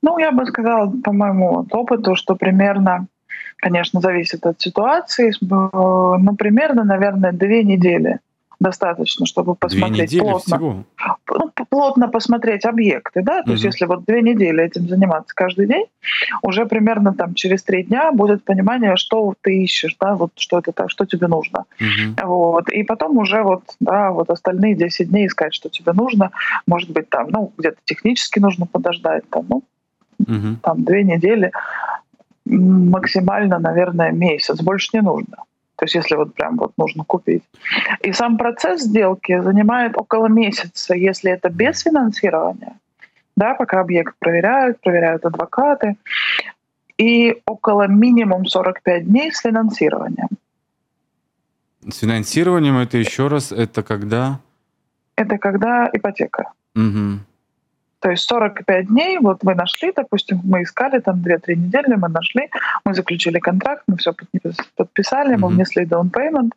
[0.00, 3.06] Ну, я бы сказала, по моему опыту, что примерно,
[3.56, 8.20] конечно, зависит от ситуации, э, ну, примерно, наверное, две недели
[8.62, 10.56] достаточно, чтобы посмотреть две плотно.
[10.56, 10.84] Всего?
[11.28, 13.52] Ну, плотно посмотреть объекты, да, то угу.
[13.52, 15.86] есть если вот две недели этим заниматься каждый день,
[16.42, 20.72] уже примерно там через три дня будет понимание, что ты ищешь, да, вот что это
[20.72, 21.64] так, что тебе нужно.
[21.80, 22.26] Угу.
[22.26, 22.68] Вот.
[22.70, 26.30] И потом уже вот, да, вот остальные 10 дней искать, что тебе нужно.
[26.66, 29.62] Может быть, там, ну, где-то технически нужно подождать, там, ну,
[30.18, 30.56] угу.
[30.62, 31.52] там две недели,
[32.44, 35.36] максимально, наверное, месяц, больше не нужно.
[35.82, 37.42] То есть если вот прям вот нужно купить.
[38.02, 42.78] И сам процесс сделки занимает около месяца, если это без финансирования,
[43.36, 45.96] да, пока объект проверяют, проверяют адвокаты,
[46.98, 50.28] и около минимум 45 дней с финансированием.
[51.88, 54.38] С финансированием это еще раз, это когда?
[55.16, 56.52] это когда ипотека.
[56.76, 57.18] Угу.
[58.02, 62.50] То есть 45 дней, вот мы нашли, допустим, мы искали там 2-3 недели, мы нашли,
[62.84, 64.12] мы заключили контракт, мы все
[64.74, 66.50] подписали, мы внесли down payment,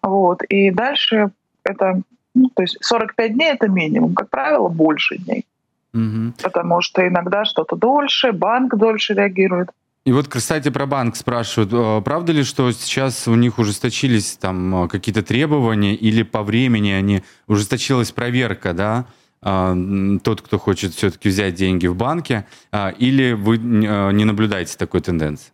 [0.00, 1.30] вот, и дальше
[1.64, 2.00] это,
[2.36, 5.44] ну, то есть 45 дней это минимум, как правило, больше дней.
[5.92, 6.34] Угу.
[6.40, 9.70] Потому что иногда что-то дольше, банк дольше реагирует.
[10.04, 14.84] И вот, кстати, про банк спрашивают, э, правда ли, что сейчас у них ужесточились там
[14.84, 19.04] э, какие-то требования или по времени они ужесточилась проверка, да, а,
[19.42, 25.00] тот, кто хочет все-таки взять деньги в банке, а, или вы а, не наблюдаете такой
[25.00, 25.52] тенденции?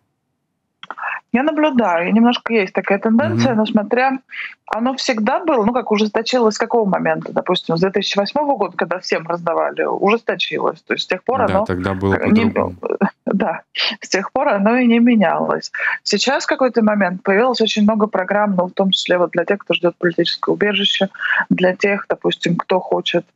[1.32, 3.56] Я наблюдаю, немножко есть такая тенденция, mm-hmm.
[3.56, 4.18] но смотря,
[4.66, 9.26] оно всегда было, ну как ужесточилось с какого момента, допустим, с 2008 года, когда всем
[9.26, 11.64] раздавали, ужесточилось, то есть с тех пор да, оно...
[11.66, 12.52] тогда было не,
[13.26, 13.60] Да,
[14.00, 15.70] с тех пор оно и не менялось.
[16.02, 19.58] Сейчас в какой-то момент появилось очень много программ, ну в том числе вот для тех,
[19.58, 21.08] кто ждет политическое убежище,
[21.50, 23.26] для тех, допустим, кто хочет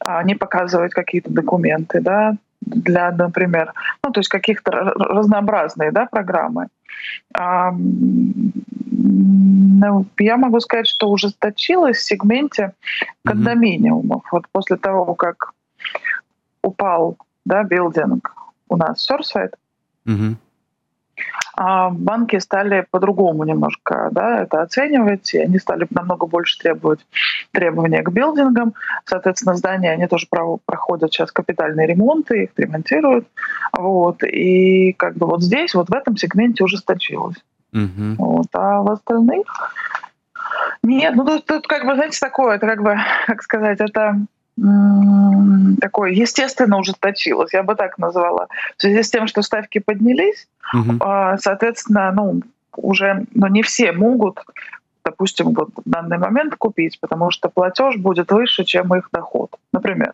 [0.00, 2.34] а, не показывать какие-то документы, да,
[2.66, 3.72] для, например,
[4.04, 6.68] ну то есть каких-то разнообразные, да, программы.
[8.94, 12.72] Ну, я могу сказать, что ужесточилось в сегменте
[13.24, 14.22] кондоминиумов.
[14.30, 15.52] Вот после того, как
[16.62, 18.34] упал да, билдинг
[18.68, 19.54] у нас Surfside,
[20.06, 20.51] mm а
[21.56, 27.00] банки стали по-другому немножко да, это оценивать, и они стали намного больше требовать
[27.50, 28.74] требования к билдингам.
[29.04, 33.26] Соответственно, здания, они тоже проходят сейчас капитальные ремонты, их ремонтируют.
[33.76, 34.22] Вот.
[34.24, 37.36] И как бы вот здесь, вот в этом сегменте ужесточилось.
[37.72, 38.16] Угу.
[38.18, 38.46] Вот.
[38.54, 39.46] А в остальных
[40.82, 42.96] нет, ну тут, тут как бы, знаете, такое, это как бы,
[43.26, 44.16] как сказать, это
[45.80, 48.48] такое естественно ужесточилось, я бы так назвала.
[48.76, 50.98] В связи с тем, что ставки поднялись, угу.
[51.38, 52.42] соответственно, ну,
[52.76, 54.44] уже ну, не все могут,
[55.04, 60.12] допустим, вот в данный момент купить, потому что платеж будет выше, чем их доход, например.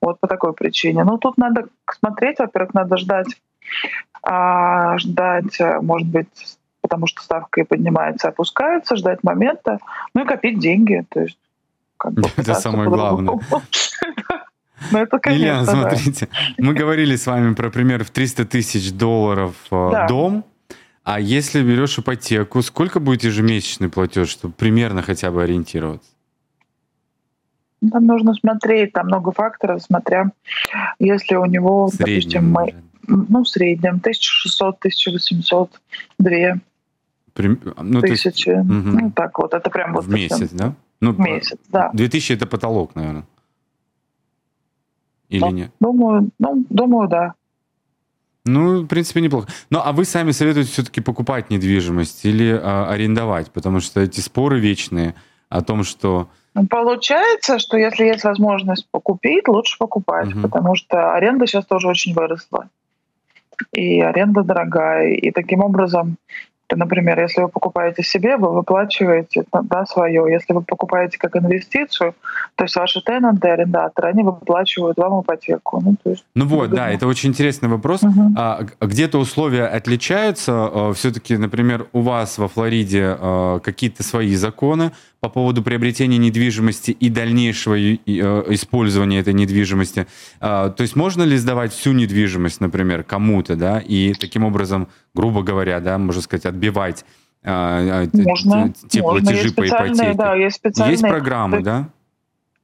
[0.00, 1.04] Вот по такой причине.
[1.04, 1.66] Ну, тут надо
[1.98, 3.28] смотреть, во-первых, надо ждать,
[4.22, 9.78] а, ждать, может быть, потому что ставка и поднимается, опускается, ждать момента,
[10.14, 11.04] ну и копить деньги.
[11.10, 11.38] То есть
[12.00, 13.38] как бы это самое главное.
[14.92, 19.54] Ну, это, конечно, Елена, смотрите, мы говорили с вами про пример в 300 тысяч долларов
[19.70, 20.06] э, да.
[20.08, 20.42] дом,
[21.04, 26.08] а если берешь ипотеку, сколько будет ежемесячный платеж, чтобы примерно хотя бы ориентироваться?
[27.92, 30.32] Там нужно смотреть, там много факторов, смотря
[30.98, 32.74] если у него, допустим, мы,
[33.06, 35.80] ну, в среднем 1600, 1800,
[36.18, 36.30] 2
[37.34, 37.60] Прим...
[37.82, 38.48] ну, тысячи.
[38.48, 38.64] Есть...
[38.64, 40.04] Ну, так вот, это прям вот...
[40.04, 40.74] В месяц, да?
[41.00, 41.90] Ну, месяц, да.
[41.94, 43.26] 2000 это потолок, наверное.
[45.28, 45.72] Или ну, нет?
[45.80, 47.34] Думаю, ну, думаю, да.
[48.44, 49.48] Ну, в принципе, неплохо.
[49.70, 53.50] Ну, а вы сами советуете все-таки покупать недвижимость или а, арендовать?
[53.50, 55.14] Потому что эти споры вечные
[55.48, 56.28] о том, что...
[56.54, 60.40] Ну, получается, что если есть возможность покупить, лучше покупать, угу.
[60.40, 62.68] потому что аренда сейчас тоже очень выросла.
[63.72, 65.12] И аренда дорогая.
[65.12, 66.16] И таким образом
[66.76, 70.24] Например, если вы покупаете себе, вы выплачиваете да, свое.
[70.30, 72.14] Если вы покупаете как инвестицию,
[72.54, 75.80] то есть ваши тенанты, арендаторы, они выплачивают вам ипотеку.
[75.80, 78.02] Ну, то есть, ну вот, да, это очень интересный вопрос.
[78.02, 78.34] Угу.
[78.36, 80.52] А, где-то условия отличаются.
[80.52, 86.92] А, Все-таки, например, у вас во Флориде а, какие-то свои законы по поводу приобретения недвижимости
[86.92, 87.78] и дальнейшего
[88.54, 90.06] использования этой недвижимости.
[90.40, 95.78] То есть можно ли сдавать всю недвижимость, например, кому-то, да, и таким образом, грубо говоря,
[95.80, 96.46] да, можно сказать,
[97.42, 99.20] отбивать можно, те можно.
[99.20, 100.14] платежи есть по ипотеке?
[100.14, 101.88] Да, есть, специальные, есть программы, да?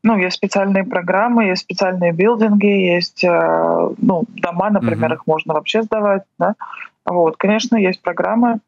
[0.03, 5.15] Ну, есть специальные программы, есть специальные билдинги, есть э, ну, дома, например, uh-huh.
[5.17, 6.23] их можно вообще сдавать.
[6.39, 6.55] Да?
[7.05, 8.61] Вот, конечно, есть программы,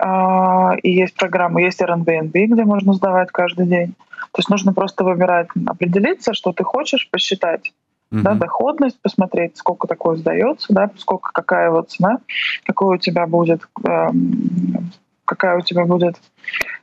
[0.00, 3.94] а, и есть программы, есть Airbnb, где можно сдавать каждый день.
[4.32, 7.72] То есть нужно просто выбирать, определиться, что ты хочешь, посчитать
[8.12, 8.22] uh-huh.
[8.22, 12.18] да, доходность, посмотреть, сколько такое сдается, да, сколько какая вот цена,
[12.64, 14.90] какой у тебя будет, эм,
[15.24, 16.16] какая у тебя будет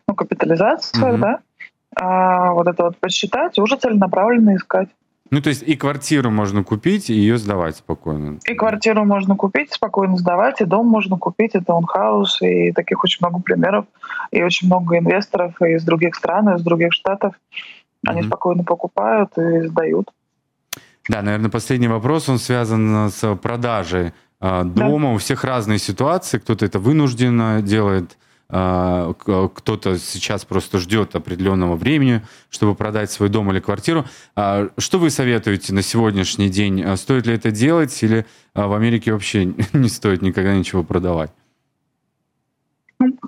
[0.08, 1.18] ну, капитализация, uh-huh.
[1.18, 1.40] да,
[1.96, 4.90] а, вот это вот посчитать и уже целенаправленно искать.
[5.30, 8.40] Ну, то есть и квартиру можно купить, и ее сдавать спокойно.
[8.46, 13.18] И квартиру можно купить, спокойно сдавать, и дом можно купить, и таунхаус, и таких очень
[13.22, 13.86] много примеров,
[14.32, 17.36] и очень много инвесторов из других стран, из других штатов.
[18.06, 18.28] Они mm-hmm.
[18.28, 20.12] спокойно покупают и сдают.
[21.08, 25.10] Да, наверное, последний вопрос, он связан с продажей э, дома.
[25.10, 25.14] Да.
[25.14, 28.18] У всех разные ситуации, кто-то это вынужденно делает,
[28.50, 34.06] а, кто-то сейчас просто ждет определенного времени, чтобы продать свой дом или квартиру.
[34.36, 36.84] А, что вы советуете на сегодняшний день?
[36.96, 41.32] Стоит ли это делать или в Америке вообще не стоит никогда ничего продавать?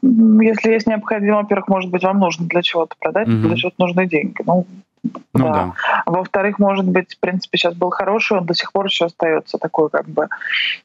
[0.02, 3.42] Ну, если есть необходимость, во-первых, может быть, вам нужно для чего-то продать, mm-hmm.
[3.42, 4.36] для чего-то нужны деньги.
[4.46, 4.66] Ну,
[5.04, 5.54] Ну, да.
[5.54, 5.74] да.
[6.06, 9.90] Во-вторых, может быть, в принципе, сейчас был хороший, он до сих пор еще остается такой
[9.90, 10.28] как бы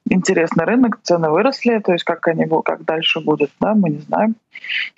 [0.08, 3.98] интересный рынок, цены выросли, то есть как они будут, как дальше будет, да, мы не
[3.98, 4.36] знаем.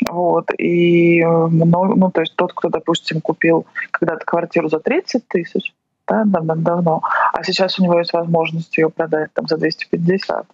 [0.09, 0.51] Вот.
[0.59, 5.73] И много, ну, то есть тот, кто, допустим, купил когда-то квартиру за 30 тысяч,
[6.07, 7.03] да, давно,
[7.33, 10.47] а сейчас у него есть возможность ее продать там за 250,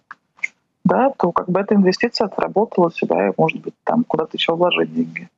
[0.83, 4.93] да, то как бы эта инвестиция отработала себя, и, может быть, там куда-то еще вложить
[4.93, 5.29] деньги.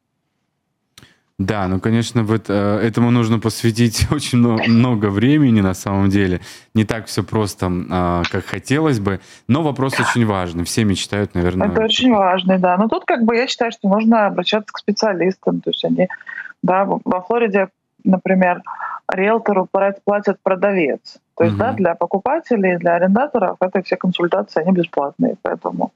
[1.38, 6.40] Да, ну, конечно, вот, э, этому нужно посвятить очень много, времени на самом деле.
[6.74, 10.64] Не так все просто, э, как хотелось бы, но вопрос очень важный.
[10.64, 11.68] Все мечтают, наверное.
[11.68, 12.78] Это очень важный, да.
[12.78, 15.60] Но тут как бы я считаю, что нужно обращаться к специалистам.
[15.60, 16.08] То есть они,
[16.64, 17.68] да, во Флориде,
[18.06, 18.62] например,
[19.12, 21.18] риэлтору платят продавец.
[21.38, 21.64] То есть, угу.
[21.64, 25.92] да, для покупателей, для арендаторов это все консультации, они бесплатные, поэтому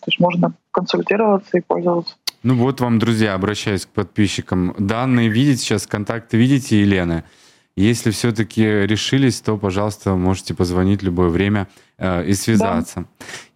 [0.00, 2.16] то есть можно консультироваться и пользоваться.
[2.46, 4.72] Ну вот вам, друзья, обращаюсь к подписчикам.
[4.78, 7.24] Данные видите сейчас, контакты видите Елены.
[7.74, 11.66] Если все-таки решились, то, пожалуйста, можете позвонить в любое время
[11.98, 13.00] и связаться.
[13.00, 13.06] Да.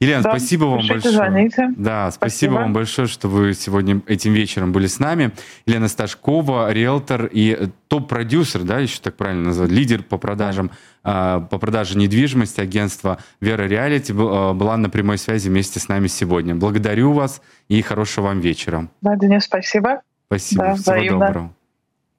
[0.00, 0.30] Елена, да.
[0.30, 1.14] спасибо вам Пишите, большое.
[1.14, 1.68] Звоните.
[1.76, 5.32] Да, спасибо, спасибо вам большое, что вы сегодня этим вечером были с нами.
[5.66, 10.70] Елена Сташкова, риэлтор и топ-продюсер, да, еще так правильно назвать, лидер по продажам,
[11.04, 16.06] э, по продаже недвижимости агентства Вера Реалити э, была на прямой связи вместе с нами
[16.06, 16.54] сегодня.
[16.54, 18.88] Благодарю вас и хорошего вам вечера.
[19.02, 20.00] Да, Денис, спасибо.
[20.28, 20.62] Спасибо.
[20.62, 21.26] Да, Всего взаимно.
[21.26, 21.54] доброго.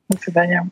[0.09, 0.69] До свидания.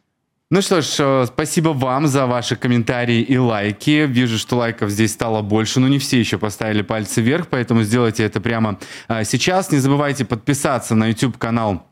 [0.51, 4.07] Ну что ж, э, спасибо вам за ваши комментарии и лайки.
[4.07, 8.23] Вижу, что лайков здесь стало больше, но не все еще поставили пальцы вверх, поэтому сделайте
[8.23, 9.71] это прямо э, сейчас.
[9.71, 11.88] Не забывайте подписаться на YouTube-канал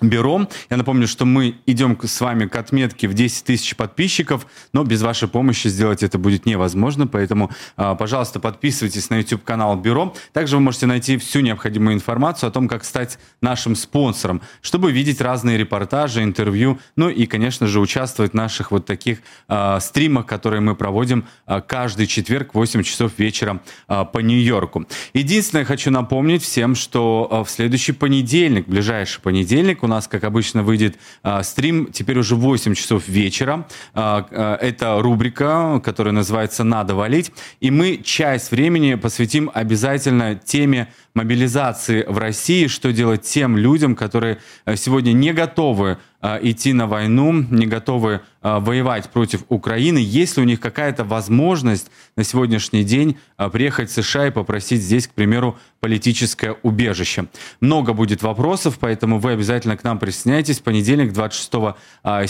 [0.00, 0.48] Бюро.
[0.70, 5.02] Я напомню, что мы идем с вами к отметке в 10 тысяч подписчиков, но без
[5.02, 10.14] вашей помощи сделать это будет невозможно, поэтому, а, пожалуйста, подписывайтесь на YouTube-канал Бюро.
[10.32, 15.20] Также вы можете найти всю необходимую информацию о том, как стать нашим спонсором, чтобы видеть
[15.20, 19.18] разные репортажи, интервью, ну и, конечно же, участвовать в наших вот таких
[19.48, 24.86] э, стримах, которые мы проводим э, каждый четверг в 8 часов вечера э, по Нью-Йорку.
[25.12, 30.98] Единственное, хочу напомнить всем, что в следующий понедельник, ближайший понедельник, у нас, как обычно, выйдет
[31.22, 33.66] э, стрим теперь уже в 8 часов вечера.
[33.94, 37.32] Э, э, это рубрика, которая называется «Надо валить».
[37.60, 44.38] И мы часть времени посвятим обязательно теме мобилизации в России, что делать тем людям, которые
[44.76, 50.60] сегодня не готовы идти на войну, не готовы воевать против Украины, есть ли у них
[50.60, 53.16] какая-то возможность на сегодняшний день
[53.52, 57.26] приехать в США и попросить здесь, к примеру, политическое убежище.
[57.60, 60.58] Много будет вопросов, поэтому вы обязательно к нам присоединяйтесь.
[60.58, 61.52] Понедельник, 26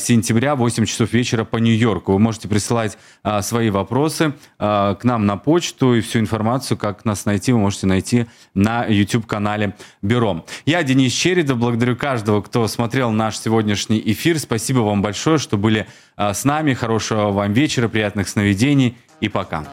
[0.01, 2.13] сентября, 8 часов вечера по Нью-Йорку.
[2.13, 2.97] Вы можете присылать
[3.41, 8.27] свои вопросы к нам на почту и всю информацию, как нас найти, вы можете найти
[8.55, 10.45] на YouTube-канале Бюро.
[10.67, 14.39] Я Денис Чередов, благодарю каждого, кто смотрел наш сегодняшний эфир.
[14.39, 15.87] Спасибо вам большое, что были
[16.17, 16.75] с нами.
[16.75, 19.65] Хорошего вам вечера, приятных сновидений и пока.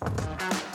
[0.00, 0.65] Пока.